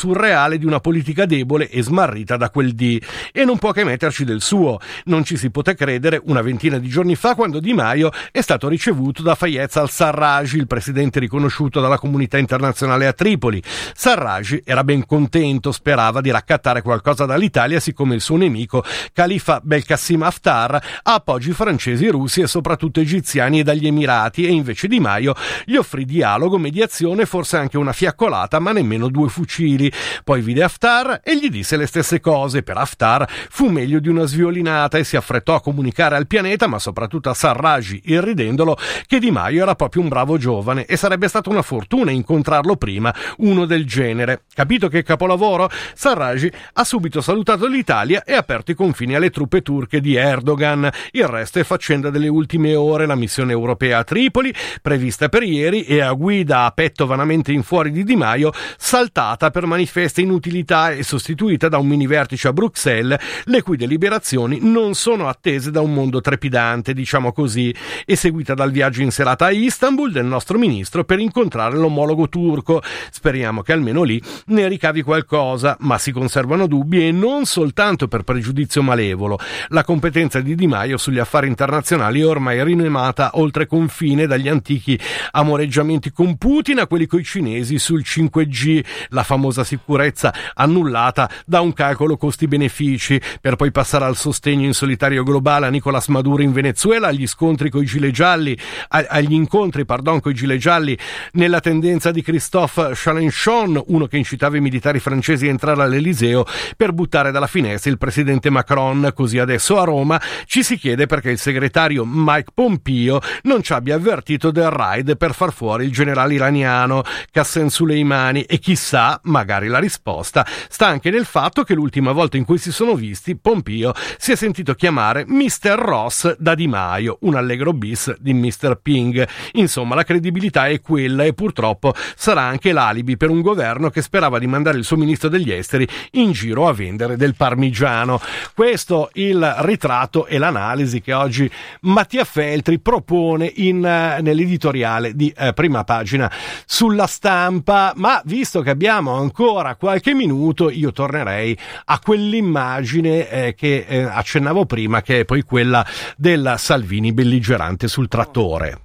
surreale 0.55 0.59
di 0.59 0.67
una 0.67 0.81
politica 0.81 1.27
debole 1.27 1.69
e 1.69 1.83
smarrita 1.83 2.37
da 2.37 2.51
quel 2.51 2.75
D. 2.75 3.01
E 3.33 3.45
non 3.45 3.59
può 3.59 3.73
che 3.73 3.85
metterci 3.85 4.25
del 4.25 4.41
suo. 4.41 4.79
Non 5.05 5.25
ci 5.25 5.37
si 5.37 5.51
poté 5.51 5.75
credere 5.75 6.21
una 6.25 6.43
ventina 6.43 6.79
di 6.79 6.89
giorni 6.89 7.15
fa 7.15 7.35
quando 7.35 7.61
Di 7.61 7.73
Maio 7.73 8.11
è 8.31 8.41
stato 8.41 8.69
ricevuto 8.69 9.23
da 9.23 9.35
Fayez 9.35 9.77
al-Sarraj, 9.77 10.55
il 10.55 10.67
presidente 10.67 11.21
riconosciuto 11.21 11.81
dalla 11.81 11.99
comunità 11.99 12.39
internazionale 12.39 13.07
a 13.07 13.13
Tripoli. 13.13 13.63
Sarraj 13.95 14.61
era 14.65 14.85
ben 14.85 15.05
contento, 15.07 15.73
sperava 15.73 16.21
di 16.21 16.31
raccattare 16.31 16.83
qualcosa 16.83 17.25
dall'Italia, 17.25 17.81
siccome 17.81 18.15
il 18.15 18.21
suo 18.21 18.37
nemico, 18.37 18.85
Khalifa 19.13 19.61
Belkacem 19.63 20.23
Haftar, 20.23 20.75
ha 21.03 21.15
appoggi 21.15 21.53
francesi, 21.53 22.09
russi 22.09 22.41
e 22.41 22.47
soprattutto 22.47 23.01
egiziani 23.01 23.61
e 23.61 23.63
dagli 23.63 23.87
Emirati 23.87 24.47
e 24.47 24.51
invece 24.51 24.89
Di 24.89 25.01
Maio 25.01 25.35
gli 25.65 25.77
offrì 25.77 26.05
dialogo, 26.05 26.59
mediazione, 26.59 27.27
forse 27.27 27.57
anche 27.57 27.79
una 27.79 27.93
fiaccolata, 27.93 28.59
ma 28.59 28.73
nemmeno 28.73 29.09
due 29.09 29.29
fucili. 29.29 29.91
Poi 30.23 30.41
vide 30.45 30.63
Haftar 30.63 31.21
e 31.25 31.37
gli 31.37 31.49
disse 31.49 31.77
le 31.77 31.87
stesse 31.87 32.21
cose. 32.21 32.63
Per 32.63 32.77
Haftar 32.77 33.29
fu 33.51 33.69
meglio 33.69 33.99
di 33.99 34.09
una 34.09 34.27
sviolinata 34.27 34.99
e 34.99 35.05
si 35.05 35.17
affrettò 35.17 35.55
a 35.55 35.61
comunicare 35.61 36.15
al 36.15 36.29
pianeta, 36.29 36.69
ma 36.69 36.79
soprattutto 36.79 37.31
a 37.31 37.35
Sarraj, 37.35 38.01
irridendolo, 38.05 38.77
che 39.07 39.19
Di 39.19 39.31
Maio 39.33 39.63
era 39.63 39.75
proprio 39.75 40.03
un 40.03 40.09
bravo 40.09 40.39
giovane 40.39 40.85
e 40.85 40.97
sarebbe 40.97 41.27
stata 41.27 41.51
una 41.51 41.63
fortuna 41.63 42.11
incontrarlo 42.13 42.77
prima, 42.77 43.13
uno 43.39 43.65
del 43.65 43.87
genere. 43.87 44.43
Capito 44.55 44.89
che 44.89 45.03
capolavoro? 45.03 45.69
Sarraj 45.95 46.47
ha 46.75 46.85
subito 46.85 47.21
salutato 47.21 47.67
l'Italia 47.67 48.23
e 48.25 48.35
aperto 48.35 48.71
i 48.71 48.75
confini 48.75 49.15
alle 49.15 49.31
truppe 49.31 49.63
turche 49.63 50.01
di 50.01 50.15
Erdogan. 50.15 50.89
Il 51.13 51.27
resto 51.27 51.59
è 51.59 51.65
faccenda 51.65 52.11
delle 52.11 52.29
ultime 52.29 52.75
ore, 52.75 53.07
la 53.07 53.15
missione 53.15 53.53
europea 53.53 53.99
a 53.99 54.05
Tripoli, 54.05 54.55
prevista 54.83 55.29
per 55.29 55.43
ieri 55.43 55.85
e 55.85 56.01
a 56.01 56.13
guida 56.13 56.65
a 56.65 56.71
petto 56.71 57.07
vanamente 57.07 57.53
in 57.53 57.63
fuori 57.63 57.91
di 57.91 58.05
Di 58.05 58.17
Maio, 58.17 58.53
saltata 58.77 59.51
per 59.51 59.67
manifesta 59.67 60.21
inutilità 60.35 60.91
e 60.91 61.03
sostituita 61.03 61.69
da 61.69 61.79
un 61.79 61.87
mini 61.87 62.07
vertice 62.07 62.49
a 62.49 62.53
Bruxelles, 62.53 63.19
le 63.45 63.63
cui 63.63 63.77
deliberazioni 63.77 64.59
non 64.61 64.95
sono 64.95 65.29
attese 65.29 65.71
da 65.71 65.81
un 65.81 65.93
mondo 65.93 66.21
trepidante, 66.21 66.93
diciamo 66.93 67.33
così, 67.33 67.75
e 68.05 68.17
seguita 68.17 68.55
dal 68.55 68.71
viaggio 68.71 69.03
in 69.03 69.11
serata 69.11 69.47
a 69.47 69.51
Istanbul 69.51 70.11
del 70.11 70.25
nostro 70.25 70.59
ministro 70.59 71.05
per 71.05 71.21
incontrare 71.21 71.77
l'omologo 71.77 72.29
turco. 72.29 72.83
Speriamo 73.11 73.63
che 73.63 73.73
almeno 73.73 74.03
lì 74.03 74.21
ne 74.47 74.69
ricavi 74.69 75.03
qualcosa, 75.03 75.77
ma 75.81 75.99
si 75.99 76.13
conservano 76.13 76.67
dubbi 76.67 77.07
e 77.07 77.13
non 77.13 77.45
soltanto 77.45 78.09
per 78.09 78.23
pregiudizio 78.23 78.83
malevolo. 78.83 79.39
La 79.69 79.85
competenza 79.85 80.41
di 80.41 80.55
Di 80.55 80.67
Maio 80.67 80.97
sugli 80.97 81.19
affari 81.19 81.47
internazionali 81.49 82.21
è 82.21 82.27
ormai 82.27 82.63
rinomata 82.65 83.31
oltre 83.35 83.67
confine 83.67 84.27
dagli 84.27 84.49
antichi 84.49 84.99
amoreggiamenti 85.31 86.13
con 86.13 86.37
Putin 86.37 86.81
a 86.81 86.87
quelli 86.87 87.07
coi 87.07 87.23
cinesi 87.23 87.79
sul 87.79 88.03
5G, 88.05 88.85
la 89.11 89.23
famosa 89.23 89.65
sicurezza 89.65 90.24
sicurezza 90.25 90.33
annullata 90.55 91.29
da 91.45 91.61
un 91.61 91.73
calcolo 91.73 92.17
costi-benefici, 92.17 93.21
per 93.41 93.57
poi 93.57 93.71
passare 93.71 94.05
al 94.05 94.17
sostegno 94.17 94.65
in 94.65 94.73
solitario 94.73 95.23
globale 95.23 95.67
a 95.67 95.71
Nicolas 95.71 96.07
Maduro 96.07 96.43
in 96.43 96.53
Venezuela, 96.53 97.09
agli 97.09 97.27
scontri 97.27 97.69
con 97.69 97.83
i 97.83 97.87
gilet 97.87 98.13
gialli, 98.13 98.57
agli 98.89 99.33
incontri, 99.33 99.85
con 99.85 100.21
i 100.25 100.35
gilet 100.35 100.59
gialli 100.59 100.97
nella 101.33 101.61
tendenza 101.61 102.11
di 102.11 102.23
Christophe 102.23 102.93
Chalenchon, 102.95 103.83
uno 103.87 104.07
che 104.07 104.17
incitava 104.17 104.57
i 104.57 104.61
militari 104.61 105.01
francesi 105.01 105.47
a 105.47 105.51
entrare 105.51 105.83
all'Eliseo 105.83 106.45
per 106.77 106.93
buttare 106.93 107.31
dalla 107.31 107.47
finestra 107.47 107.91
il 107.91 107.99
presidente 107.99 108.51
Macron, 108.51 109.11
così 109.15 109.39
adesso 109.39 109.79
a 109.81 109.85
Roma 109.85 110.21
ci 110.47 110.63
si 110.63 110.77
chiede 110.77 111.07
perché 111.07 111.31
il 111.31 111.39
segretario 111.39 112.05
Mike 112.07 112.53
Pompeo 112.55 113.21
non 113.43 113.63
ci 113.63 113.73
abbia 113.73 113.97
avvertito 113.97 114.51
del 114.51 114.71
raid 114.71 115.17
per 115.17 115.35
far 115.35 115.53
fuori 115.53 115.85
il 115.85 115.93
generale 115.93 116.35
iraniano. 116.35 117.03
Qassem 117.31 117.69
Soleimani 117.69 118.43
e 118.43 118.59
chissà, 118.59 119.19
magari 119.25 119.69
la 119.69 119.79
risposta 119.79 120.14
sta 120.23 120.45
anche 120.87 121.11
nel 121.11 121.25
fatto 121.25 121.65
che 121.65 121.75
l'ultima 121.75 122.13
volta 122.13 122.37
in 122.37 122.45
cui 122.45 122.59
si 122.59 122.73
sono 122.73 122.95
visti 122.95 123.37
Pompeo 123.37 123.93
si 124.19 124.33
è 124.33 124.37
sentito 124.37 124.75
chiamare 124.75 125.25
Mr. 125.27 125.75
Ross 125.77 126.37
da 126.39 126.55
Di 126.55 126.67
Maio, 126.67 127.19
un 127.21 127.35
allegro 127.35 127.73
bis 127.73 128.15
di 128.19 128.33
Mr. 128.33 128.79
Ping. 128.81 129.27
Insomma, 129.53 129.95
la 129.95 130.05
credibilità 130.05 130.69
è 130.69 130.81
quella 130.81 131.25
e 131.25 131.33
purtroppo 131.33 131.95
sarà 132.17 132.43
anche 132.43 132.73
l'alibi 132.73 133.17
per 133.17 133.31
un 133.31 133.41
governo 133.41 133.91
che 133.91 134.03
sperava 134.03 134.39
di 134.39 134.47
mandare 134.47 134.79
il 134.79 134.85
suo 134.85 134.97
ministro 134.97 135.29
degli 135.29 135.51
esteri 135.51 135.87
in 136.13 136.33
giro 136.33 136.69
a 136.69 136.73
vendere 136.73 137.17
del 137.17 137.35
parmigiano. 137.35 138.21
Questo 138.55 139.11
il 139.15 139.55
ritratto 139.59 140.27
e 140.27 140.39
l'analisi 140.39 141.01
che 141.01 141.13
oggi 141.13 141.51
Mattia 141.83 142.25
Feltri 142.25 142.79
propone 142.79 143.51
in, 143.57 143.77
uh, 143.77 144.23
nell'editoriale 144.23 145.15
di 145.15 145.33
uh, 145.37 145.53
prima 145.53 145.85
pagina 145.85 146.31
sulla 146.65 147.07
stampa, 147.07 147.93
ma 147.97 148.21
visto 148.25 148.61
che 148.61 148.71
abbiamo 148.71 149.13
ancora 149.13 149.77
qualche 149.77 150.04
minuto, 150.13 150.69
io 150.69 150.93
tornerei 150.93 151.57
a 151.87 151.99
quell'immagine 151.99 153.31
eh, 153.31 153.55
che 153.55 153.87
eh, 153.89 154.03
accennavo 154.03 154.67
prima, 154.67 155.01
che 155.01 155.21
è 155.21 155.25
poi 155.25 155.43
quella 155.43 155.87
della 156.17 156.59
Salvini 156.59 157.13
belligerante 157.13 157.89
sul 157.89 158.09
trattore. 158.09 158.84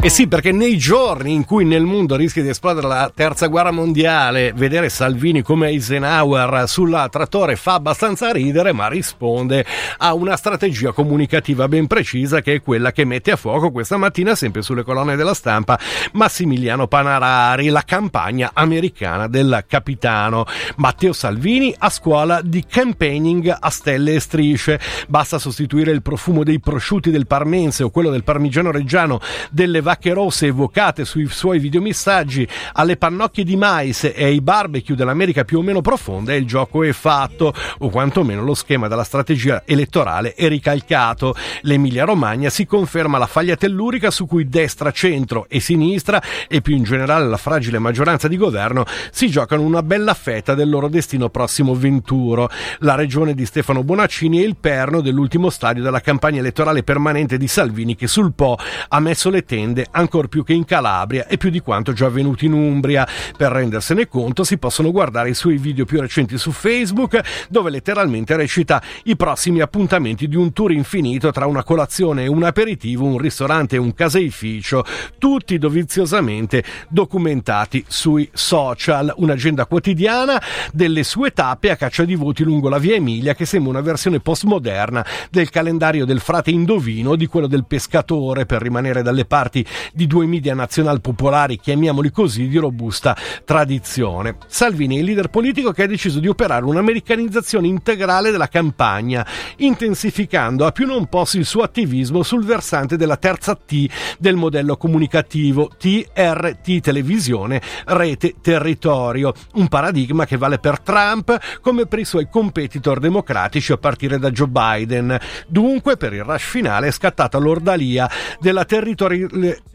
Eh 0.00 0.10
sì, 0.10 0.28
perché 0.28 0.52
nei 0.52 0.78
giorni 0.78 1.32
in 1.32 1.44
cui 1.44 1.64
nel 1.64 1.82
mondo 1.82 2.14
rischia 2.14 2.40
di 2.40 2.50
esplodere 2.50 2.86
la 2.86 3.10
terza 3.12 3.48
guerra 3.48 3.72
mondiale, 3.72 4.52
vedere 4.54 4.90
Salvini 4.90 5.42
come 5.42 5.70
Eisenhower 5.70 6.68
sulla 6.68 7.08
trattore 7.08 7.56
fa 7.56 7.74
abbastanza 7.74 8.30
ridere, 8.30 8.72
ma 8.72 8.86
risponde 8.86 9.66
a 9.96 10.14
una 10.14 10.36
strategia 10.36 10.92
comunicativa 10.92 11.66
ben 11.66 11.88
precisa 11.88 12.40
che 12.42 12.54
è 12.54 12.62
quella 12.62 12.92
che 12.92 13.04
mette 13.04 13.32
a 13.32 13.36
fuoco 13.36 13.72
questa 13.72 13.96
mattina, 13.96 14.36
sempre 14.36 14.62
sulle 14.62 14.84
colonne 14.84 15.16
della 15.16 15.34
stampa, 15.34 15.76
Massimiliano 16.12 16.86
Panarari, 16.86 17.66
la 17.66 17.82
campagna 17.82 18.52
americana 18.54 19.26
del 19.26 19.64
capitano. 19.66 20.46
Matteo 20.76 21.12
Salvini 21.12 21.74
a 21.76 21.90
scuola 21.90 22.40
di 22.40 22.64
campaigning 22.64 23.52
a 23.58 23.68
stelle 23.68 24.14
e 24.14 24.20
strisce. 24.20 24.78
Basta 25.08 25.40
sostituire 25.40 25.90
il 25.90 26.02
profumo 26.02 26.44
dei 26.44 26.60
prosciutti 26.60 27.10
del 27.10 27.26
parmense 27.26 27.82
o 27.82 27.90
quello 27.90 28.10
del 28.10 28.22
parmigiano 28.22 28.70
reggiano 28.70 29.20
delle 29.50 29.86
vacche 29.88 30.12
rosse 30.12 30.48
evocate 30.48 31.06
sui 31.06 31.26
suoi 31.28 31.58
videomessaggi 31.58 32.46
alle 32.74 32.98
pannocchie 32.98 33.42
di 33.42 33.56
mais 33.56 34.04
e 34.04 34.22
ai 34.22 34.42
barbecue 34.42 34.94
dell'America 34.94 35.44
più 35.44 35.60
o 35.60 35.62
meno 35.62 35.80
profonda 35.80 36.34
il 36.34 36.44
gioco 36.44 36.84
è 36.84 36.92
fatto, 36.92 37.54
o 37.78 37.88
quantomeno 37.88 38.42
lo 38.42 38.52
schema 38.52 38.86
della 38.86 39.02
strategia 39.02 39.62
elettorale 39.64 40.34
è 40.34 40.46
ricalcato. 40.46 41.34
L'Emilia 41.62 42.04
Romagna 42.04 42.50
si 42.50 42.66
conferma 42.66 43.16
la 43.16 43.26
faglia 43.26 43.56
tellurica 43.56 44.10
su 44.10 44.26
cui 44.26 44.46
destra, 44.46 44.90
centro 44.90 45.46
e 45.48 45.58
sinistra 45.58 46.20
e 46.48 46.60
più 46.60 46.76
in 46.76 46.82
generale 46.82 47.26
la 47.26 47.38
fragile 47.38 47.78
maggioranza 47.78 48.28
di 48.28 48.36
governo 48.36 48.84
si 49.10 49.30
giocano 49.30 49.62
una 49.62 49.82
bella 49.82 50.12
fetta 50.12 50.54
del 50.54 50.68
loro 50.68 50.88
destino 50.88 51.30
prossimo 51.30 51.74
venturo. 51.74 52.50
La 52.80 52.94
regione 52.94 53.32
di 53.32 53.46
Stefano 53.46 53.82
Bonaccini 53.82 54.42
è 54.42 54.44
il 54.44 54.56
perno 54.56 55.00
dell'ultimo 55.00 55.48
stadio 55.48 55.82
della 55.82 56.02
campagna 56.02 56.40
elettorale 56.40 56.82
permanente 56.82 57.38
di 57.38 57.48
Salvini 57.48 57.96
che 57.96 58.06
sul 58.06 58.34
Po 58.34 58.58
ha 58.88 59.00
messo 59.00 59.30
le 59.30 59.44
tende 59.44 59.76
accade 59.78 59.86
ancor 59.90 60.28
più 60.28 60.42
che 60.42 60.52
in 60.52 60.64
Calabria 60.64 61.26
e 61.26 61.36
più 61.36 61.50
di 61.50 61.60
quanto 61.60 61.92
già 61.92 62.06
avvenuto 62.06 62.44
in 62.44 62.52
Umbria. 62.52 63.06
Per 63.36 63.52
rendersene 63.52 64.08
conto 64.08 64.42
si 64.44 64.58
possono 64.58 64.90
guardare 64.90 65.30
i 65.30 65.34
suoi 65.34 65.58
video 65.58 65.84
più 65.84 66.00
recenti 66.00 66.38
su 66.38 66.50
Facebook 66.50 67.20
dove 67.48 67.70
letteralmente 67.70 68.34
recita 68.36 68.82
i 69.04 69.16
prossimi 69.16 69.60
appuntamenti 69.60 70.28
di 70.28 70.36
un 70.36 70.52
tour 70.52 70.72
infinito 70.72 71.30
tra 71.30 71.46
una 71.46 71.62
colazione 71.62 72.24
e 72.24 72.28
un 72.28 72.42
aperitivo, 72.42 73.04
un 73.04 73.18
ristorante 73.18 73.76
e 73.76 73.78
un 73.78 73.94
caseificio, 73.94 74.84
tutti 75.18 75.58
doviziosamente 75.58 76.64
documentati 76.88 77.84
sui 77.86 78.28
social. 78.32 79.12
Un'agenda 79.16 79.66
quotidiana 79.66 80.40
delle 80.72 81.04
sue 81.04 81.32
tappe 81.32 81.70
a 81.70 81.76
caccia 81.76 82.04
di 82.04 82.14
voti 82.14 82.42
lungo 82.42 82.68
la 82.68 82.78
via 82.78 82.94
Emilia 82.94 83.34
che 83.34 83.44
sembra 83.44 83.70
una 83.70 83.80
versione 83.80 84.20
postmoderna 84.20 85.04
del 85.30 85.50
calendario 85.50 86.04
del 86.04 86.20
frate 86.20 86.50
indovino 86.50 87.16
di 87.16 87.26
quello 87.26 87.46
del 87.46 87.66
pescatore 87.66 88.46
per 88.46 88.62
rimanere 88.62 89.02
dalle 89.02 89.24
parti 89.24 89.64
di 89.92 90.06
due 90.06 90.26
media 90.26 90.54
nazional 90.54 91.00
popolari, 91.00 91.58
chiamiamoli 91.58 92.10
così, 92.10 92.48
di 92.48 92.58
robusta 92.58 93.16
tradizione. 93.44 94.36
Salvini 94.46 94.96
è 94.96 94.98
il 95.00 95.04
leader 95.04 95.28
politico 95.28 95.72
che 95.72 95.84
ha 95.84 95.86
deciso 95.86 96.20
di 96.20 96.28
operare 96.28 96.64
un'americanizzazione 96.64 97.66
integrale 97.66 98.30
della 98.30 98.48
campagna, 98.48 99.26
intensificando 99.56 100.66
a 100.66 100.72
più 100.72 100.86
non 100.86 101.06
posso 101.06 101.38
il 101.38 101.44
suo 101.44 101.62
attivismo 101.62 102.22
sul 102.22 102.44
versante 102.44 102.96
della 102.96 103.16
terza 103.16 103.54
T 103.54 103.88
del 104.18 104.36
modello 104.36 104.76
comunicativo 104.76 105.70
TRT 105.76 106.80
televisione, 106.80 107.60
rete, 107.86 108.34
territorio, 108.40 109.32
un 109.54 109.68
paradigma 109.68 110.24
che 110.24 110.36
vale 110.36 110.58
per 110.58 110.80
Trump 110.80 111.60
come 111.60 111.86
per 111.86 111.98
i 111.98 112.04
suoi 112.04 112.28
competitor 112.30 112.98
democratici 112.98 113.72
a 113.72 113.76
partire 113.76 114.18
da 114.18 114.30
Joe 114.30 114.48
Biden. 114.48 115.18
Dunque, 115.46 115.96
per 115.96 116.12
il 116.12 116.24
rush 116.24 116.44
finale 116.44 116.88
è 116.88 116.90
scattata 116.90 117.38
l'ordalia 117.38 118.08
della 118.40 118.64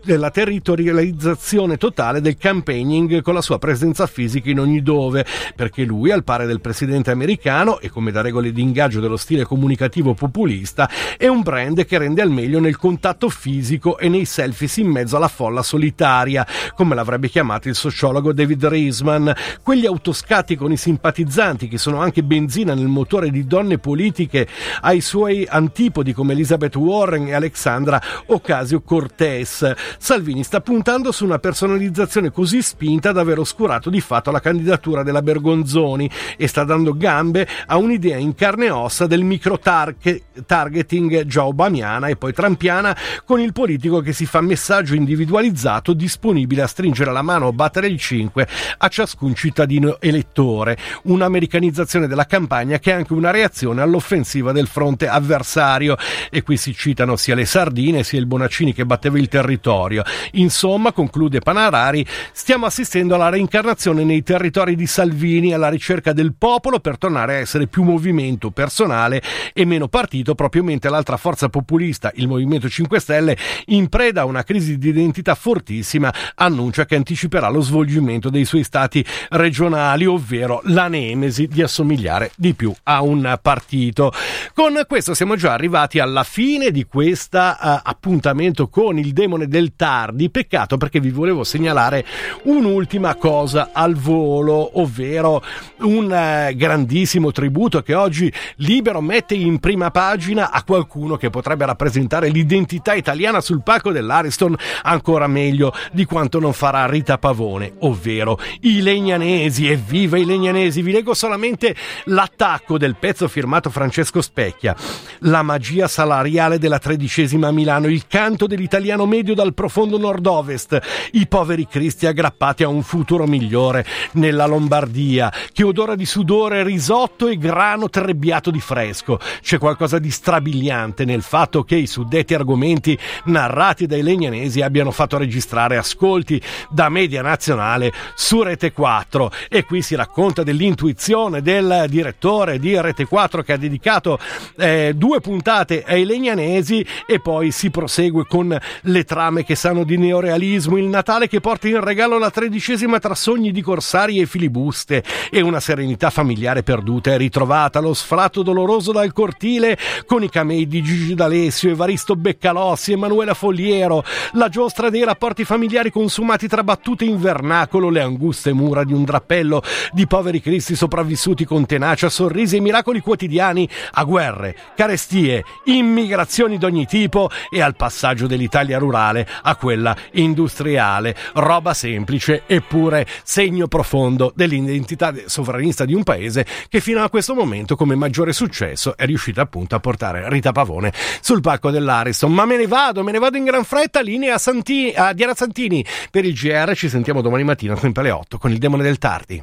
della 0.03 0.31
territorializzazione 0.31 1.77
totale 1.77 2.19
del 2.21 2.37
campaigning 2.37 3.21
con 3.21 3.33
la 3.33 3.41
sua 3.41 3.57
presenza 3.57 4.05
fisica 4.05 4.49
in 4.49 4.59
ogni 4.59 4.81
dove, 4.81 5.25
perché 5.55 5.83
lui, 5.83 6.11
al 6.11 6.23
pari 6.23 6.45
del 6.45 6.59
presidente 6.59 7.11
americano 7.11 7.79
e 7.79 7.89
come 7.89 8.11
da 8.11 8.21
regole 8.21 8.51
di 8.51 8.61
ingaggio 8.61 8.99
dello 8.99 9.17
stile 9.17 9.45
comunicativo 9.45 10.13
populista, 10.13 10.89
è 11.17 11.27
un 11.27 11.41
brand 11.41 11.85
che 11.85 11.97
rende 11.97 12.21
al 12.21 12.29
meglio 12.29 12.59
nel 12.59 12.77
contatto 12.77 13.29
fisico 13.29 13.97
e 13.97 14.09
nei 14.09 14.25
selfies 14.25 14.77
in 14.77 14.87
mezzo 14.87 15.15
alla 15.15 15.27
folla 15.27 15.63
solitaria, 15.63 16.45
come 16.75 16.95
l'avrebbe 16.95 17.29
chiamato 17.29 17.69
il 17.69 17.75
sociologo 17.75 18.33
David 18.33 18.65
Reisman, 18.65 19.33
quegli 19.63 19.85
autoscatti 19.85 20.55
con 20.55 20.71
i 20.71 20.77
simpatizzanti 20.77 21.67
che 21.67 21.77
sono 21.77 22.01
anche 22.01 22.23
benzina 22.23 22.73
nel 22.73 22.87
motore 22.87 23.29
di 23.29 23.45
donne 23.47 23.77
politiche 23.77 24.47
ai 24.81 24.99
suoi 24.99 25.45
antipodi 25.47 26.13
come 26.13 26.33
Elizabeth 26.33 26.75
Warren 26.75 27.27
e 27.27 27.33
Alexandra 27.33 28.01
Ocasio-Cortez. 28.25 29.72
Salvini 29.97 30.43
sta 30.43 30.61
puntando 30.61 31.11
su 31.11 31.25
una 31.25 31.39
personalizzazione 31.39 32.31
così 32.31 32.61
spinta 32.61 33.11
da 33.11 33.21
aver 33.21 33.39
oscurato 33.39 33.89
di 33.89 34.01
fatto 34.01 34.31
la 34.31 34.39
candidatura 34.39 35.03
della 35.03 35.21
Bergonzoni 35.21 36.09
e 36.37 36.47
sta 36.47 36.63
dando 36.63 36.95
gambe 36.95 37.47
a 37.65 37.77
un'idea 37.77 38.17
in 38.17 38.35
carne 38.35 38.65
e 38.65 38.69
ossa 38.69 39.07
del 39.07 39.23
micro 39.23 39.59
targeting 39.59 41.25
già 41.25 41.45
obamiana 41.45 42.07
e 42.07 42.15
poi 42.15 42.33
trampiana 42.33 42.95
con 43.25 43.39
il 43.39 43.51
politico 43.53 44.01
che 44.01 44.13
si 44.13 44.25
fa 44.25 44.41
messaggio 44.41 44.95
individualizzato 44.95 45.93
disponibile 45.93 46.61
a 46.61 46.67
stringere 46.67 47.11
la 47.11 47.21
mano 47.21 47.47
o 47.47 47.53
battere 47.53 47.87
il 47.87 47.99
5 47.99 48.47
a 48.77 48.87
ciascun 48.87 49.33
cittadino 49.35 49.99
elettore. 49.99 50.77
Un'americanizzazione 51.03 52.07
della 52.07 52.25
campagna 52.25 52.79
che 52.79 52.91
è 52.91 52.93
anche 52.93 53.13
una 53.13 53.31
reazione 53.31 53.81
all'offensiva 53.81 54.51
del 54.51 54.67
fronte 54.67 55.07
avversario 55.07 55.95
e 56.29 56.43
qui 56.43 56.57
si 56.57 56.73
citano 56.73 57.15
sia 57.15 57.35
le 57.35 57.45
sardine 57.45 58.03
sia 58.03 58.19
il 58.19 58.25
Bonaccini 58.25 58.73
che 58.73 58.85
batteva 58.85 59.17
il 59.17 59.27
territorio 59.27 59.62
territorio. 59.63 60.03
Insomma, 60.33 60.91
conclude 60.91 61.39
Panarari, 61.39 62.05
stiamo 62.33 62.65
assistendo 62.65 63.15
alla 63.15 63.29
reincarnazione 63.29 64.03
nei 64.03 64.21
territori 64.21 64.75
di 64.75 64.85
Salvini 64.85 65.53
alla 65.53 65.69
ricerca 65.69 66.11
del 66.11 66.33
popolo 66.37 66.79
per 66.79 66.97
tornare 66.97 67.35
a 67.35 67.39
essere 67.39 67.67
più 67.67 67.83
movimento 67.83 68.51
personale 68.51 69.21
e 69.53 69.63
meno 69.63 69.87
partito, 69.87 70.35
proprio 70.35 70.63
mentre 70.63 70.89
l'altra 70.89 71.15
forza 71.15 71.47
populista, 71.47 72.11
il 72.15 72.27
Movimento 72.27 72.67
5 72.67 72.99
Stelle, 72.99 73.37
in 73.67 73.87
preda 73.87 74.21
a 74.21 74.25
una 74.25 74.43
crisi 74.43 74.77
di 74.77 74.89
identità 74.89 75.33
fortissima, 75.35 76.13
annuncia 76.35 76.85
che 76.85 76.95
anticiperà 76.95 77.47
lo 77.49 77.61
svolgimento 77.61 78.29
dei 78.29 78.43
suoi 78.43 78.63
stati 78.63 79.05
regionali, 79.29 80.05
ovvero 80.05 80.61
la 80.65 80.87
nemesi 80.87 81.47
di 81.47 81.61
assomigliare 81.61 82.31
di 82.35 82.53
più 82.53 82.73
a 82.83 83.01
un 83.01 83.39
partito. 83.41 84.11
Con 84.53 84.81
questo 84.87 85.13
siamo 85.13 85.35
già 85.35 85.53
arrivati 85.53 85.99
alla 85.99 86.23
fine 86.23 86.71
di 86.71 86.83
questo 86.83 87.37
uh, 87.37 87.79
appuntamento 87.83 88.67
con 88.67 88.97
il 88.97 89.13
demone 89.13 89.47
del 89.53 89.75
tardi. 89.75 90.31
Peccato 90.31 90.77
perché 90.77 90.99
vi 90.99 91.11
volevo 91.11 91.43
segnalare 91.43 92.03
un'ultima 92.45 93.13
cosa 93.15 93.69
al 93.71 93.93
volo, 93.93 94.79
ovvero 94.79 95.43
un 95.81 96.11
eh, 96.11 96.55
grandissimo 96.55 97.31
tributo 97.31 97.83
che 97.83 97.93
oggi 97.93 98.33
Libero 98.55 98.99
mette 98.99 99.35
in 99.35 99.59
prima 99.59 99.91
pagina 99.91 100.49
a 100.49 100.63
qualcuno 100.63 101.17
che 101.17 101.29
potrebbe 101.29 101.67
rappresentare 101.67 102.29
l'identità 102.29 102.95
italiana 102.95 103.41
sul 103.41 103.61
palco 103.61 103.91
dell'Ariston 103.91 104.55
ancora 104.81 105.27
meglio 105.27 105.71
di 105.91 106.05
quanto 106.05 106.39
non 106.39 106.53
farà 106.53 106.87
Rita 106.87 107.19
Pavone, 107.19 107.73
ovvero 107.81 108.39
i 108.61 108.81
Legnanesi. 108.81 109.67
Evviva 109.67 110.17
i 110.17 110.25
Legnanesi! 110.25 110.81
Vi 110.81 110.91
leggo 110.91 111.13
solamente 111.13 111.75
l'attacco 112.05 112.79
del 112.79 112.95
pezzo 112.95 113.27
firmato 113.27 113.69
Francesco 113.69 114.19
Specchia, 114.19 114.75
la 115.19 115.43
magia 115.43 115.87
salariale 115.87 116.57
della 116.57 116.79
tredicesima 116.79 117.51
Milano, 117.51 117.85
il 117.87 118.07
canto 118.07 118.47
dell'italiano 118.47 119.05
medio 119.05 119.35
dal 119.43 119.53
profondo 119.53 119.97
nord-ovest, 119.97 120.79
i 121.11 121.27
poveri 121.27 121.67
cristi 121.67 122.05
aggrappati 122.05 122.63
a 122.63 122.69
un 122.69 122.81
futuro 122.81 123.27
migliore 123.27 123.85
nella 124.13 124.45
Lombardia, 124.45 125.31
che 125.51 125.63
odora 125.63 125.95
di 125.95 126.05
sudore, 126.05 126.63
risotto 126.63 127.27
e 127.27 127.37
grano 127.37 127.89
trebbiato 127.89 128.51
di 128.51 128.61
fresco. 128.61 129.19
C'è 129.41 129.57
qualcosa 129.57 129.99
di 129.99 130.09
strabiliante 130.09 131.03
nel 131.03 131.21
fatto 131.21 131.63
che 131.63 131.75
i 131.75 131.87
suddetti 131.87 132.33
argomenti 132.33 132.97
narrati 133.25 133.85
dai 133.85 134.01
legnanesi 134.01 134.61
abbiano 134.61 134.91
fatto 134.91 135.17
registrare 135.17 135.75
ascolti 135.75 136.41
da 136.69 136.87
media 136.87 137.21
nazionale 137.21 137.91
su 138.15 138.41
Rete 138.41 138.71
4 138.71 139.31
e 139.49 139.65
qui 139.65 139.81
si 139.81 139.95
racconta 139.95 140.43
dell'intuizione 140.43 141.41
del 141.41 141.85
direttore 141.89 142.59
di 142.59 142.79
Rete 142.79 143.05
4 143.05 143.41
che 143.41 143.53
ha 143.53 143.57
dedicato 143.57 144.17
eh, 144.57 144.93
due 144.95 145.19
puntate 145.19 145.83
ai 145.85 146.05
legnanesi 146.05 146.85
e 147.05 147.19
poi 147.19 147.51
si 147.51 147.69
prosegue 147.69 148.25
con 148.25 148.57
le 148.81 149.03
trame 149.23 149.45
che 149.45 149.55
sanno 149.55 149.85
di 149.85 149.97
neorealismo, 149.97 150.77
il 150.77 150.83
Natale 150.85 151.29
che 151.29 151.39
porta 151.39 151.69
in 151.69 151.79
regalo 151.79 152.17
la 152.17 152.29
tredicesima 152.29 152.99
tra 152.99 153.15
sogni 153.15 153.51
di 153.51 153.61
corsari 153.61 154.19
e 154.19 154.25
filibuste. 154.25 155.01
E 155.31 155.39
una 155.39 155.61
serenità 155.61 156.09
familiare 156.09 156.61
perduta 156.61 157.11
e 157.11 157.17
ritrovata, 157.17 157.79
lo 157.79 157.93
sfratto 157.93 158.43
doloroso 158.43 158.91
dal 158.91 159.13
cortile 159.13 159.77
con 160.05 160.23
i 160.23 160.29
camei 160.29 160.67
di 160.67 160.81
Gigi 160.81 161.15
D'Alessio, 161.15 161.71
Evaristo 161.71 162.17
Beccalossi, 162.17 162.91
Emanuela 162.91 163.33
Fogliero, 163.33 164.03
la 164.33 164.49
giostra 164.49 164.89
dei 164.89 165.05
rapporti 165.05 165.45
familiari 165.45 165.89
consumati 165.89 166.49
tra 166.49 166.63
battute 166.63 167.05
in 167.05 167.17
vernacolo, 167.17 167.89
le 167.89 168.01
anguste 168.01 168.51
mura 168.51 168.83
di 168.83 168.91
un 168.91 169.05
drappello 169.05 169.63
di 169.93 170.05
poveri 170.05 170.41
cristi 170.41 170.75
sopravvissuti 170.75 171.45
con 171.45 171.65
tenacia, 171.65 172.09
sorrisi 172.09 172.57
e 172.57 172.59
miracoli 172.59 172.99
quotidiani 172.99 173.69
a 173.93 174.03
guerre, 174.03 174.55
carestie, 174.75 175.45
immigrazioni 175.65 176.57
d'ogni 176.57 176.85
tipo 176.85 177.29
e 177.49 177.61
al 177.61 177.77
passaggio 177.77 178.27
dell'Italia 178.27 178.77
rurale 178.77 179.12
a 179.19 179.55
quella 179.55 179.95
industriale, 180.11 181.15
roba 181.33 181.73
semplice 181.73 182.43
eppure 182.45 183.05
segno 183.23 183.67
profondo 183.67 184.31
dell'identità 184.35 185.13
sovranista 185.25 185.85
di 185.85 185.93
un 185.93 186.03
paese 186.03 186.45
che 186.69 186.79
fino 186.79 187.03
a 187.03 187.09
questo 187.09 187.33
momento 187.33 187.75
come 187.75 187.95
maggiore 187.95 188.33
successo 188.33 188.97
è 188.97 189.05
riuscita 189.05 189.41
appunto 189.41 189.75
a 189.75 189.79
portare 189.79 190.29
Rita 190.29 190.51
Pavone 190.51 190.91
sul 191.21 191.41
palco 191.41 191.71
dell'Ariston. 191.71 192.33
Ma 192.33 192.45
me 192.45 192.57
ne 192.57 192.67
vado, 192.67 193.03
me 193.03 193.11
ne 193.11 193.19
vado 193.19 193.37
in 193.37 193.45
gran 193.45 193.63
fretta, 193.63 194.01
linea 194.01 194.37
Santini, 194.37 194.93
a 194.93 195.13
Diana 195.13 195.35
Santini 195.35 195.85
per 196.09 196.25
il 196.25 196.33
GR, 196.33 196.73
ci 196.75 196.89
sentiamo 196.89 197.21
domani 197.21 197.43
mattina 197.43 197.75
sempre 197.75 198.01
alle 198.01 198.11
8 198.11 198.37
con 198.37 198.51
il 198.51 198.57
demone 198.57 198.83
del 198.83 198.97
tardi. 198.97 199.31